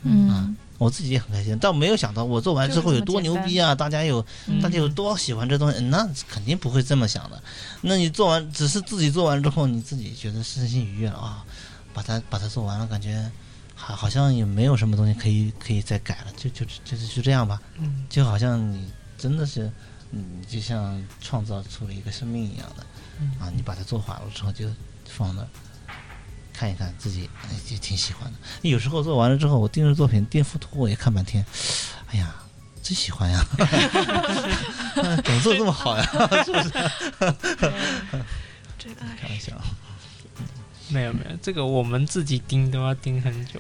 [0.04, 1.58] 嗯，我自己也很开心。
[1.60, 3.74] 但没有想到我做完之后有多牛逼啊！
[3.74, 7.42] 大家有嗯大家有多喜欢这东西，嗯那肯定不会这么想的。
[7.82, 11.46] 那你做完，只是自己做完之后，你自己觉得身心愉悦了啊，
[11.94, 13.32] 把它把它做完了，感觉
[13.74, 17.62] 好好像也没有什么东西可以可以再改了，就就就是就这样吧。
[17.80, 18.86] 嗯就好像你
[19.18, 19.72] 真的是，
[20.12, 22.86] 嗯，就像创造出了一个生命一样的，
[23.22, 24.68] 嗯啊，你把它做好了之后就
[25.08, 25.48] 放那儿
[26.56, 28.70] 看一看，自己哎就挺喜欢的。
[28.70, 31.46] 有时候做完了之后，我盯着作品，颠幅图我也看半天，
[32.08, 32.34] 哎呀，
[32.82, 33.46] 真喜欢呀，
[35.24, 36.04] 怎么做得这么好呀？
[36.46, 36.70] 是不是？
[38.78, 39.16] 真爱。
[39.20, 39.54] 开玩笑，
[40.90, 43.60] 没有没有，这个我们自己盯都要盯很久，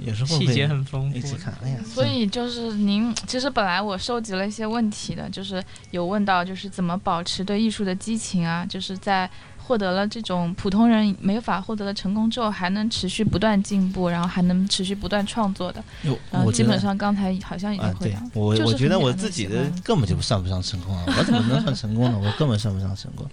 [0.00, 1.34] 有时候细节很丰富一直。
[1.36, 9.30] 看，哎呀，所以就是您，其实本来我收集了一些问题的，就是有问到就是怎么保持对艺术的激情啊，就是在
[9.64, 15.82] 获得了这种普通人没法获得的成功之后，还能持续不断进步，然后还能持续不断创作的。
[16.02, 18.30] 真，然后基我觉得本上刚才好像已经啊，对回答了。
[18.34, 21.04] 我就是我觉得我自己的根本就算不上成功啊！
[21.16, 22.18] 我怎么能算成功呢？
[22.18, 23.26] 我根本算不上成功，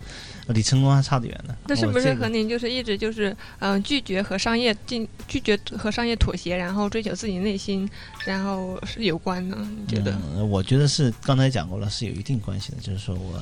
[0.47, 1.55] 离成功还差得远呢。
[1.67, 7.89] 那是不是和您就是一直就是嗯、呃拒绝和商业进拒绝和商业妥协，然后追求自己内心，
[8.25, 9.57] 然后是有关呢？
[9.79, 10.11] 你觉得？
[10.35, 12.77] 嗯，我觉得是刚才讲过了，是有一定关系的。
[12.81, 13.41] 就是说我，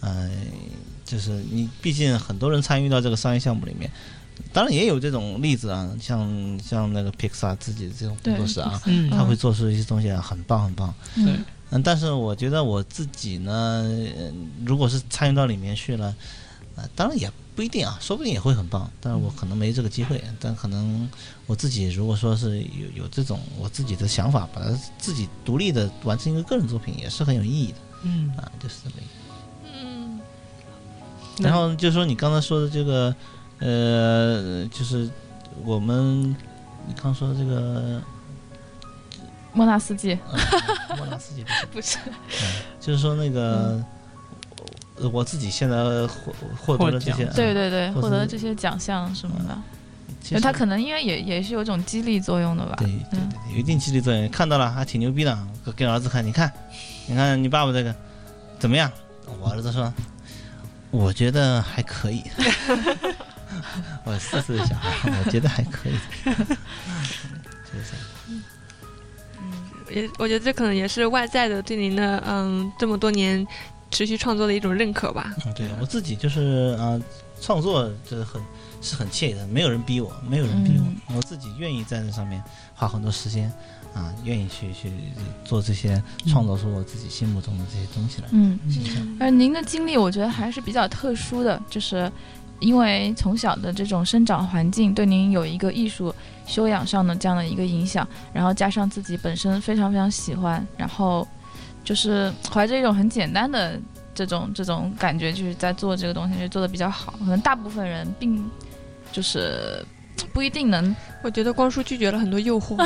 [0.00, 0.30] 呃，
[1.04, 3.90] 就是你毕竟很多人参与到这个商业项目里面，
[4.52, 10.92] 当然也有这种例子啊，像像那个 Pixar 自己的这种工作室啊，嗯他会做出一些东西啊，很棒很棒。
[11.14, 13.52] 对嗯嗯，但是我觉得我自己呢，
[14.16, 14.32] 呃
[14.64, 16.14] 如果是参与到里面去了，
[16.76, 21.08] 呃，当然也不一定啊，说不定也会很棒，但是我可能没这个机会，但可能
[21.46, 29.23] 我自己如果说是有有这种我自己的想法，把它自己独立的完成一个个人作品，也是很有意义的嗯，啊，就是这么一个。
[31.38, 33.14] 然后就说你刚才说的这个，
[33.58, 35.08] 呃，就是
[35.64, 36.30] 我们
[36.86, 38.00] 你刚说的这个，
[39.52, 41.98] 莫纳斯基呃、莫纳斯基不是 不是，
[42.80, 43.82] 就是说那个，
[44.96, 46.32] 呃我自己现在获
[46.76, 49.56] 获得了这些，对对对，获得了这些奖项什么的，
[50.20, 52.76] 其实他可能因为也也是有一种激励作用的吧。
[52.78, 54.28] 对对嗯对，有一定激励作用。
[54.28, 56.52] 看到了还挺牛逼的，给给儿子看，你看，
[57.06, 57.94] 你看你爸爸这个
[58.58, 58.90] 怎么样？
[59.40, 59.92] 我儿子说，
[60.94, 62.22] 我觉得还可以。
[64.06, 65.92] 我四岁的小孩，我觉得还可以。
[66.24, 68.42] 就是这样
[69.90, 73.46] 也我觉得这可能也是外在的对您的嗯这么多年
[73.90, 75.34] 持续创作的一种认可吧。
[75.44, 77.00] 嗯，对我自己就是啊、
[77.40, 78.40] 创作就是很
[78.80, 82.42] 是很惬意的，没有人逼我，没有人逼我，我自己愿意在这上面
[82.74, 83.52] 花很多时间
[83.94, 84.92] 啊，愿意去去
[85.44, 88.28] 做这些创造出我自己心目中的这些东西来。
[88.32, 88.58] 嗯，
[89.20, 92.10] 而您的经历，我觉得还是比较特殊的，就是
[92.58, 96.12] 因为从小的这种生长环境对您有一个艺术
[96.44, 101.26] 修养上的这样的一个影响，然后加上自己本身非常非常喜欢，然后
[101.84, 103.80] 就是怀着一种很简单的
[104.12, 107.14] 这种这种感觉，就是在做这个东西，就做的比较好。
[107.20, 108.44] 可能大部分人并
[109.12, 109.86] 就是
[110.32, 112.76] 不一定能，我觉得光叔拒绝了很多诱惑。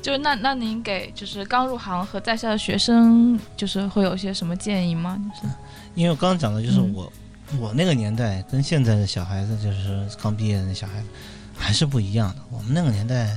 [0.00, 5.18] 就是那那您给就是刚入行和在校的学生，就是会有一些什么建议吗？
[5.34, 5.54] 就是
[5.94, 7.12] 因为我刚刚讲的就是嗯我、
[7.58, 11.06] 我那个年代跟现在的小孩子，就是刚毕业的小孩子，
[11.56, 12.36] 还是不一样的。
[12.50, 13.36] 我们那个年代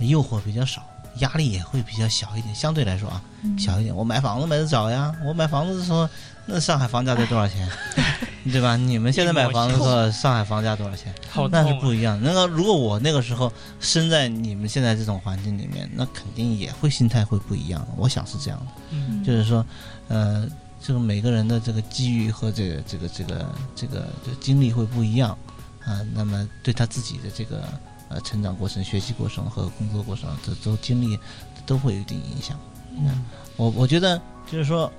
[0.00, 0.82] 诱惑比较少，
[1.18, 3.94] 压力也会比较小一点，相对来说啊，嗯小一点。
[3.94, 6.08] 我买房子买的早呀，我买房子的时候，
[6.46, 7.68] 那上海房价得多少钱，
[8.52, 8.76] 对吧？
[8.76, 11.14] 你们现在买房子的时候，上海房价多少钱？
[11.28, 11.74] 好那是！
[11.80, 12.20] 不一样。
[12.22, 17.86] 那个如果我那个时候身在你们现在这种环境里面，那肯定也会心态会不一样。
[17.96, 18.66] 我想是这样的。
[18.92, 19.64] 嗯就是说，
[20.08, 20.48] 呃，
[20.80, 25.36] 这个每个人的这个机遇和这个这个这个这个这个经历会不一样
[25.84, 27.62] 啊、那么对他自己的这个
[28.08, 31.16] 呃成长过程、学习过程和工作过程，这都经历
[31.64, 32.58] 都会有一定影响。
[32.98, 33.24] 嗯
[33.56, 34.20] 我我觉得
[34.50, 34.92] 就是说，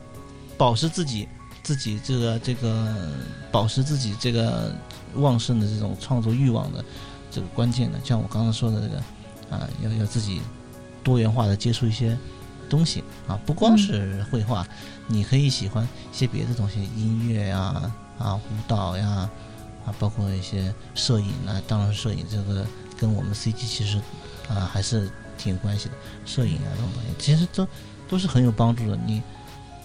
[0.58, 1.28] 保持自己
[1.68, 3.12] 自己这个这个
[3.52, 4.74] 保持自己这个
[5.16, 6.82] 旺盛的这种创作欲望的
[7.30, 9.04] 这个关键呢，像我刚刚说的这个
[9.50, 10.42] 啊、要要自己
[11.04, 12.18] 多元化的接触一些
[12.70, 14.66] 东西啊，不光是绘画，
[15.08, 19.30] 你可以喜欢一些别的东西，音乐呀啊舞蹈呀
[19.86, 22.66] 啊，包括一些摄影啊，当然摄影这个
[22.98, 23.98] 跟我们 CG 其实
[24.48, 25.96] 啊还是挺有关系的，
[26.26, 27.68] 摄影啊这种东西其实都
[28.08, 28.98] 都是很有帮助的。
[29.06, 29.22] 你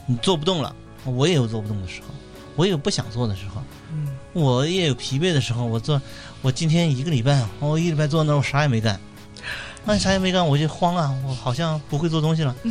[0.07, 0.75] 你做不动了，
[1.05, 2.09] 我也有做不动的时候，
[2.57, 5.65] 我也有不想做的时候，嗯我也有疲惫的时候。
[5.65, 6.01] 我做，
[6.41, 8.99] 我今天一个礼拜，我一礼拜坐那儿，我啥也没干，
[9.85, 12.55] 那啥也没干，我就慌啊，我好像不会做东西了。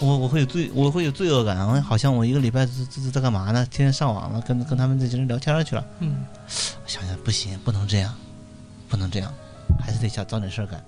[0.00, 3.66] 我我会有罪，我会有罪恶感，我好像我一个礼拜这这这在干嘛呢？
[3.70, 5.84] 天天上网了，跟跟他们这些人聊天去了。
[6.00, 6.24] 嗯
[6.86, 8.14] 想想不行，不能这样，
[8.88, 9.32] 不能这样，
[9.80, 10.82] 还是得想找点事儿干。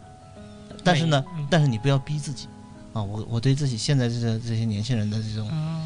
[0.83, 2.47] 但是呢，嗯但是你不要逼自己
[2.93, 3.03] 啊！
[3.03, 5.81] 我我对自己现在这个这些年轻人的这种，啊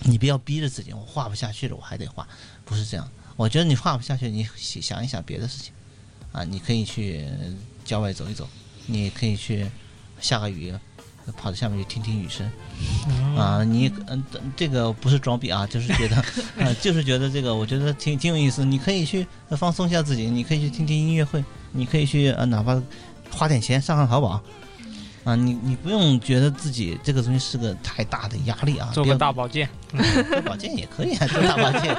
[0.00, 2.26] 你不要逼着自己，我画不下去了，我还得画，
[2.64, 3.08] 不是这样。
[3.36, 5.72] 我觉得你画不下去，你想想一想别的事情
[6.32, 7.26] 啊，你可以去
[7.84, 8.48] 郊外走一走，
[8.86, 9.66] 你可以去
[10.20, 10.72] 下个雨，
[11.36, 12.50] 跑到下面去听听雨声。
[13.08, 14.22] 嗯啊，你嗯、
[14.56, 16.16] 这个不是装逼啊，就是觉得
[16.58, 18.64] 啊， 就是觉得这个，我觉得挺挺有意思。
[18.64, 22.80] 你可以去呃放松一下自己，你可以去听听音乐会，你可以去呃，哪怕
[23.30, 24.42] 花点钱上上淘宝
[25.26, 29.68] 啊，你你不用觉得自己这个东西是个太大的压力啊，做个大保健，
[30.30, 31.92] 做保健也可以啊，做大保健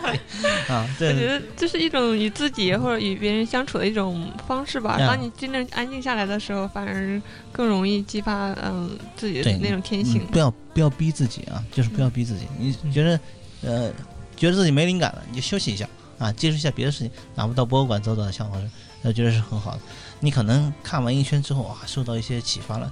[0.70, 4.96] 啊，我觉得这是一种与自己或者与别人相处的一种方式吧。
[4.98, 7.22] 嗯当你真正安静下来的时候，反而
[7.52, 10.28] 更容易激发嗯自己的那种天性嗯。
[10.32, 12.46] 不要不要逼自己啊，就是不要逼自己。
[12.58, 13.20] 你觉得
[13.62, 13.92] 呃
[14.38, 15.86] 觉得自己没灵感了，你就休息一下
[16.18, 18.70] 啊，接触一下别的事情，哪怕到博物馆走走，像我是，
[19.04, 19.80] 我觉得是很好的。
[20.20, 22.92] 你可能看完一圈之后啊，受到一些启发了，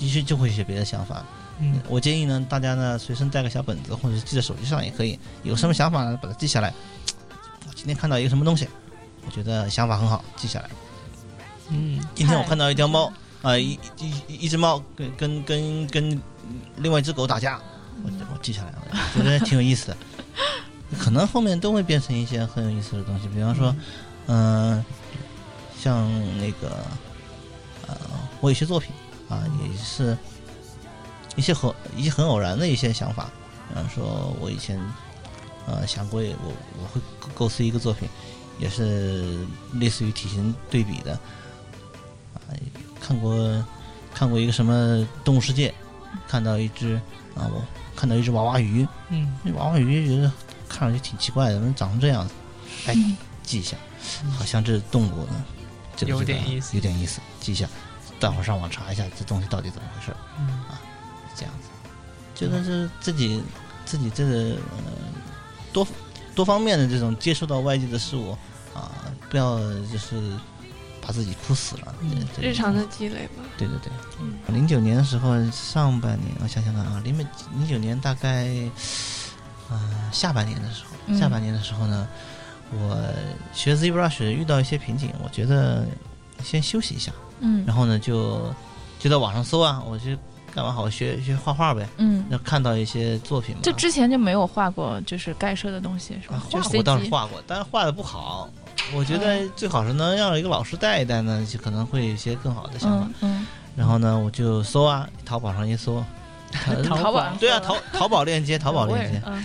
[0.00, 1.24] 于是就会有些别的想法。
[1.58, 5.18] 嗯我建议呢，大家呢随身带个小本子，或者是记在手机上也可以。
[5.42, 6.74] 有什么想法呢，把它记下来。
[7.66, 8.68] 我今天看到一个什么东西，
[9.24, 10.70] 我觉得想法很好，记下来。
[11.68, 13.10] 嗯今天我看到一条猫，
[13.42, 16.22] 啊、一一一一只猫跟跟跟跟
[16.76, 17.58] 另外一只狗打架，
[18.04, 18.78] 我我记下来了，
[19.16, 19.96] 我觉得挺有意思的。
[20.98, 23.74] 可能后面都会变成一些很有意思的东西，比方说，
[24.26, 24.84] 嗯、
[25.78, 26.08] 像
[26.38, 26.76] 那个，
[27.86, 27.96] 呃，
[28.40, 28.90] 我有些作品
[29.28, 30.16] 啊，也是
[31.36, 33.30] 一些很一些很偶然的一些想法，
[33.68, 34.80] 比方说我以前
[35.66, 38.08] 呃想过我我会构构思一个作品，
[38.58, 39.38] 也是
[39.74, 41.12] 类似于体型对比的，
[42.34, 42.38] 啊，
[43.00, 43.64] 看过
[44.14, 45.74] 看过一个什么动物世界，
[46.26, 46.94] 看到一只
[47.34, 47.62] 啊，我
[47.94, 49.36] 看到一只娃娃鱼，嗯。
[49.42, 50.32] 那娃娃鱼觉得
[50.68, 52.34] 看上去挺奇怪的，怎么长成这样子？
[52.86, 52.94] 哎，
[53.44, 53.76] 记一下，
[54.38, 55.44] 好像这是动物呢，
[55.96, 57.66] 这个有点意思有点意思，记一下。
[58.18, 60.64] 待会儿上网查一下这东西到底怎么回事儿，嗯
[61.34, 61.68] 这样子。
[62.34, 63.42] 就算是自己
[63.84, 64.32] 自己这个
[64.70, 64.92] 呃
[65.70, 65.86] 多
[66.34, 68.30] 多方面的这种接触到外界的事物
[68.74, 68.90] 啊，
[69.28, 69.58] 不要
[69.92, 70.32] 就是
[71.00, 71.94] 把自己哭死了。
[72.40, 73.42] 日常的积累吧。
[73.58, 78.46] 对对对，零九年的时候，上半年我想想看啊，零零九年大概，
[79.68, 82.08] 呃，下半年的时候，嗯下半年的时候呢，
[82.72, 82.96] 我
[83.52, 85.84] 学 ZBrush 遇到一些瓶颈，我觉得
[86.42, 88.52] 先休息一下，嗯然后呢就
[88.98, 90.10] 就在网上搜啊，我就
[90.54, 90.88] 干嘛好？
[90.88, 93.60] 学学画画呗，嗯，要看到一些作品嘛。
[93.62, 98.48] 就之前就没有画过就是盖设的东西是吧画过倒是画过，但是画的不好。
[98.94, 103.06] 我觉嗯得最好是能让一个老师带一带呢，就可能会有一些更好的想法。
[103.20, 103.46] 嗯嗯，
[103.76, 106.02] 然后呢，我就搜啊，淘宝上一搜，
[106.52, 109.44] 淘 淘宝 对啊，淘淘宝链接，淘宝链接嗯啊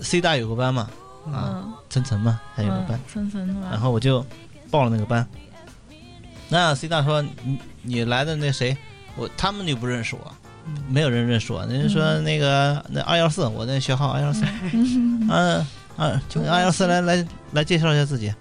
[0.00, 0.88] ，C 大有个班嘛，
[1.32, 2.98] 啊，嗯，层层嘛，还有个班。
[2.98, 4.24] 嗯，，层层的嘛，然后我就
[4.70, 5.26] 报了那个班。
[6.48, 8.76] 那 C 大说你你来的那谁，
[9.16, 10.34] 我他们就不认识我，
[10.88, 11.64] 没有人认识我。
[11.66, 15.66] 人家说那个那二幺四，我那学号二幺四，嗯。
[15.96, 18.34] 嗯 就，二幺四来来来介绍一下自己。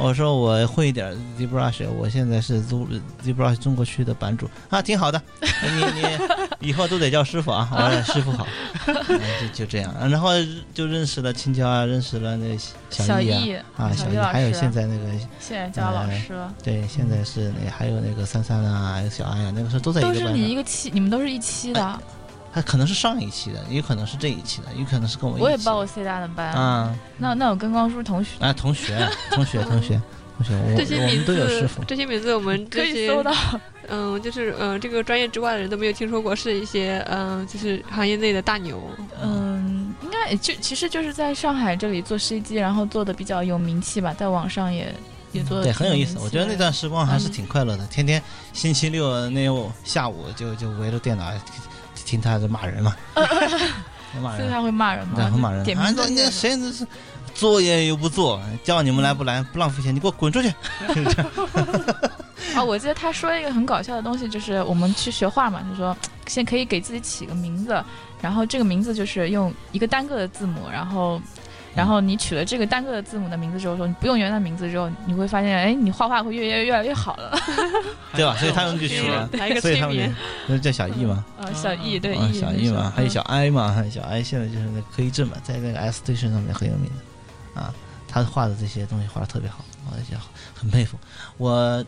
[0.00, 5.20] 我说我会一点 ZBrush，我现在是 ZBrush 中国区的版主啊，挺好的。
[5.62, 8.46] 你你以后都得叫师傅啊， 我说师傅好，
[8.86, 9.94] 嗯就就这样。
[10.08, 10.30] 然后
[10.72, 12.56] 就认识了青椒啊，认识了那
[12.88, 15.04] 小易啊小易，还有现在那个
[15.38, 20.50] 现在教老师了，对，现在是那还有那个三三啊，还有小安呀，那个时候都在一都是你。
[20.50, 22.00] 一个期，你们都是一期的，
[22.52, 25.44] 他可能是上一期的，也可能是这一期的，也可能是跟我一起。
[25.44, 30.00] 我也报过 C 大的班，啊那那我跟光叔同学，啊，同学， 同学，同学，
[30.36, 31.84] 同学，我这些名我们都有师字傅，。
[31.84, 33.32] 这些名字我们可这些以搜到，
[33.88, 38.82] 嗯，就是嗯、呃这个专业之外的人都没有听说过，是一些嗯、就是行业内的大牛。
[39.22, 44.92] 嗯，应该就其实就是在上海这里做 CG，然后做的比较有名气吧，在网上也
[45.32, 46.18] 也做的对，很有意思。
[46.18, 48.20] 我觉得那段时光还是嗯挺快乐的，天天
[48.52, 49.46] 星期六那
[49.84, 51.30] 下午就就围着电脑
[52.10, 52.96] 听他在骂人嘛，
[54.20, 55.30] 骂人，所以他会骂人对，吗？
[55.30, 55.64] 很骂人。
[55.76, 56.84] 那那谁这是
[57.32, 60.48] 作业又不做，叫你们来不来，不浪费钱，你给我滚出去！
[62.54, 65.96] 啊， 我记得他说一个很搞笑的东西，就是我们去学画嘛，他说
[66.26, 67.80] 先可以给自己起个名字，
[68.20, 71.20] 然后这个名字就是用一个单个的字母，然后。
[71.74, 77.38] 然后你取了这个单个的字母的名字之后，说你不用原来名字之后，你会发现，哎，你画画会越越越来越好了。
[78.12, 78.36] 对吧？
[78.36, 79.28] 所以他们就取了，
[79.60, 80.16] 所以他们催眠，
[80.48, 86.90] 就叫小易嘛，啊，小易对小易嘛，还有嗯小 I 嘛，还有小 I 现在就是那个柯一正嘛，在那个 S Station 上面很有名
[87.54, 87.72] 的，啊，
[88.08, 90.18] 他画的这些东西画的特别好，我也
[90.54, 90.98] 很佩服。
[91.36, 91.84] 我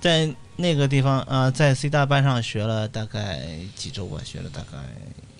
[0.00, 3.38] 在那个地方啊、在 C 大班上学了大概
[3.76, 4.78] 几周吧，学了大概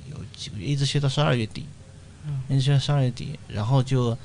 [0.09, 1.67] 有几个月，一直学到十二月底，
[2.49, 4.17] 一直学到十二月底，然后就。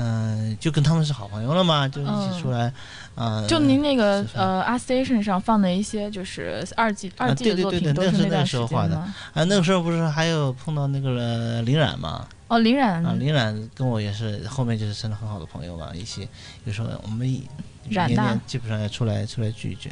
[0.00, 2.72] 嗯、就跟他们是好朋友了嘛，就一起出来，
[3.16, 8.94] 啊、就您那个呃 Art Station 上放的一些就是二季二季作品，都是那是段时时候画的？
[8.96, 16.28] 啊，那个时候不是还有碰到那个林冉嘛，哦，林冉啊，林冉跟我也是后面就是成了很好的朋友嘛，一起
[16.64, 17.44] 有时候我们一
[17.88, 19.90] 年年基本上要出来出来聚一聚，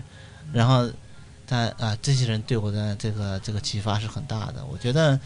[0.53, 0.89] 然后
[1.49, 5.19] 他啊这些人对我的这个这个启发是很大的，我觉得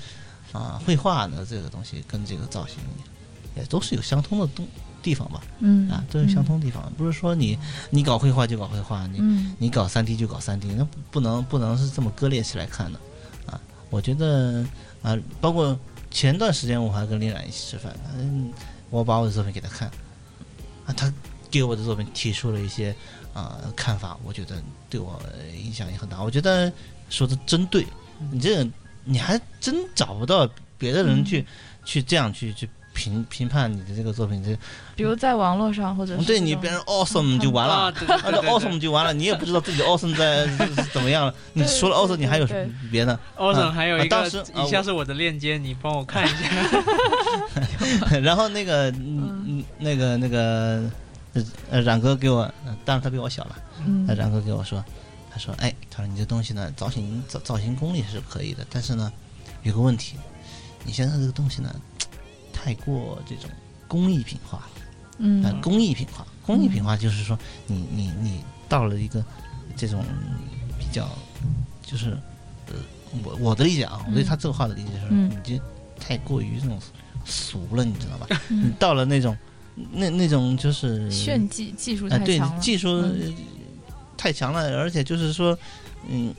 [0.53, 2.77] 啊绘画呢这个东西跟这个造型
[3.57, 4.67] 也都是有相通的东
[5.03, 5.89] 地方吧，嗯。
[5.91, 7.59] 啊都有相通的地方，不是说你
[7.91, 9.55] 你搞绘画就搞绘画，你嗯。
[9.59, 12.99] 你搞三 D 就搞三 D，那不不能不能是这么割裂起来看的，
[13.47, 14.65] 啊，我觉得
[15.03, 15.79] 啊，包括
[16.11, 18.53] 前段时间我还跟林冉一起吃饭，嗯，
[18.91, 19.89] 我把我的作品给他看，
[20.87, 21.13] 啊，他
[21.51, 22.95] 给我的作品提出了一些
[23.33, 25.21] 啊看法，我觉得对我
[25.57, 26.23] 影响也很大。
[26.23, 26.71] 我觉得
[27.09, 27.87] 说的真对，
[28.31, 28.71] 你这个
[29.11, 30.49] 你还真找不到
[30.79, 31.45] 别的人去、
[31.85, 34.57] 去这样去去评评判你的这个作品，这
[34.95, 37.75] 比如在网络上或者是对你别人 awesome 就完了。
[37.75, 41.35] 啊，对对啊，这对对 awesome 就完了，你也不知道自己 awesome 在 是是怎么样了。
[41.55, 43.19] 你除了 awesome，你还有什么别的？
[43.37, 48.19] Awesome 啊还有一个啊当时以下是我的链接，你帮我看一下。
[48.23, 50.83] 然后那个嗯嗯那个那个
[51.83, 53.57] 冉哥给我，呃当然他比我小了，
[53.87, 54.85] 嗯呃冉哥给我说，他
[55.41, 59.13] 说哎，他说你这东西呢，造型造造型功力是可以的，但是呢
[59.63, 60.17] 有个问题，
[60.85, 61.75] 你现在这个东西呢
[62.53, 63.51] 太过这种
[63.89, 64.71] 工艺品化了。
[65.19, 69.23] 呃，嗯工艺品化，工艺品化就是说你你你到了一个
[69.77, 70.03] 这种
[70.79, 71.09] 比较，
[71.83, 72.17] 就是
[72.69, 72.75] 呃，
[73.23, 75.63] 我我的理解啊，我对他这个话的理解是，嗯你这
[75.99, 76.81] 太过于这种
[77.27, 78.41] 俗了，你知道吧？
[78.49, 79.37] 嗯你到了那种
[79.93, 83.03] 那那种就是炫技技术啊，对太强了，技术
[84.21, 85.59] 太强了，而且就是说，
[86.07, 86.35] 嗯，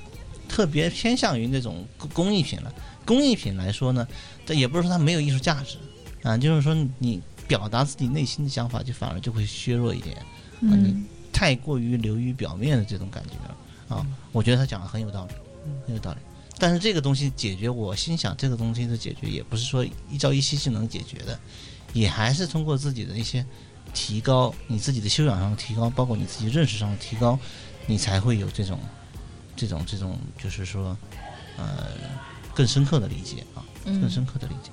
[0.47, 2.71] 特别偏向于那种工工艺品了。
[3.03, 4.07] 工艺品来说呢，
[4.45, 5.77] 这也不是说它没有艺术价值
[6.21, 10.15] 啊，就是说你表达自己内心的想法，就反而就会削弱一点，
[10.59, 11.03] 嗯
[11.34, 14.05] 太过于流于表面的这种感觉了啊。
[14.32, 15.34] 我觉得他讲的很有道理，
[15.88, 16.19] 很有道理。
[16.59, 21.39] 但是这个东西解决，我心想这个东西的解决也不是说一朝一夕就能解决的，
[21.93, 23.43] 也还是通过自己的一些
[23.95, 27.39] 提高，你自己的修养上的提高，包括你自己认识上的提高，
[27.88, 28.79] 你才会有这种
[29.55, 30.97] 这种这种，就是说，
[31.57, 31.88] 呃，
[32.53, 34.71] 更深刻的理解啊，更嗯深刻的理解。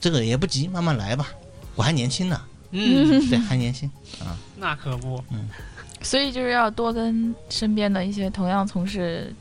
[0.00, 1.28] 这个也不急，慢慢来吧。
[1.74, 4.36] 我还年轻呢，嗯，对，还年轻啊。
[4.56, 5.22] 那可不。
[5.30, 5.48] 嗯
[6.00, 9.34] 所以就是要多跟身边的一些同样从事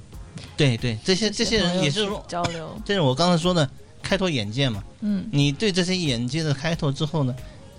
[0.55, 3.69] 对对，这些这些人也是说，交流，这是我刚才说的
[4.01, 4.83] 开拓眼界嘛。
[5.01, 7.35] 嗯你对这些眼界的开拓之后呢，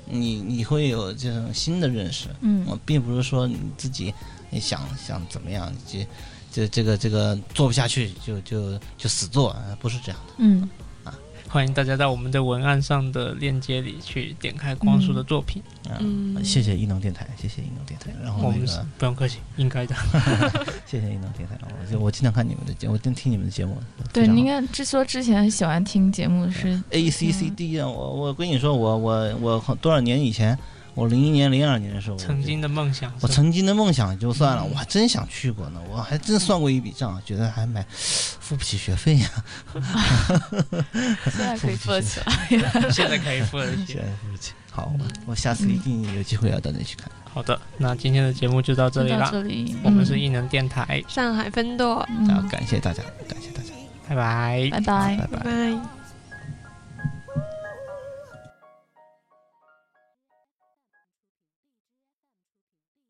[0.07, 2.29] 你你会有这种新的认识。
[2.41, 4.15] 嗯我并不是说你自己
[4.51, 6.07] 你想想怎么样，这
[6.51, 10.35] 这这个这个做不下去就就就死做，呃不是这样的。
[10.39, 10.69] 嗯
[11.51, 15.63] 欢迎大家到我们的文案上的链接里去点开光叔的作品。
[15.89, 18.11] 啊嗯谢谢一能电台，谢谢一能电台。
[18.23, 19.97] 然后我们是那个不用客气，应该的。
[20.85, 23.79] 谢谢一能电台，我就我经常看你们的节，我经听你们的节目。
[24.13, 30.59] 对，你应该之说之前很喜欢听节目是 A C C D 啊，我我跟你说，我我我很多少年以前，
[30.95, 39.29] 我零一年、零二年的时候，曾经的梦想，我曾经的梦想就算了，嗯我还真想去过呢，我还真算过一笔账，觉得还买付不起学费呀、
[41.31, 42.91] 现在可以付得起来。
[42.91, 43.97] 现在可以付得起现。
[43.97, 44.53] 在付不起。
[44.71, 44.93] 好，
[45.27, 47.11] 我下次一定有机会要到那去看。
[47.33, 49.29] 好的，那今天的节目就到这里了。
[49.31, 53.71] 这里，我们是嗯艺能电台，上海分舵，嗯然后感谢大家，感谢大家，
[54.09, 54.69] 拜拜。
[54.71, 55.98] 拜拜拜拜拜。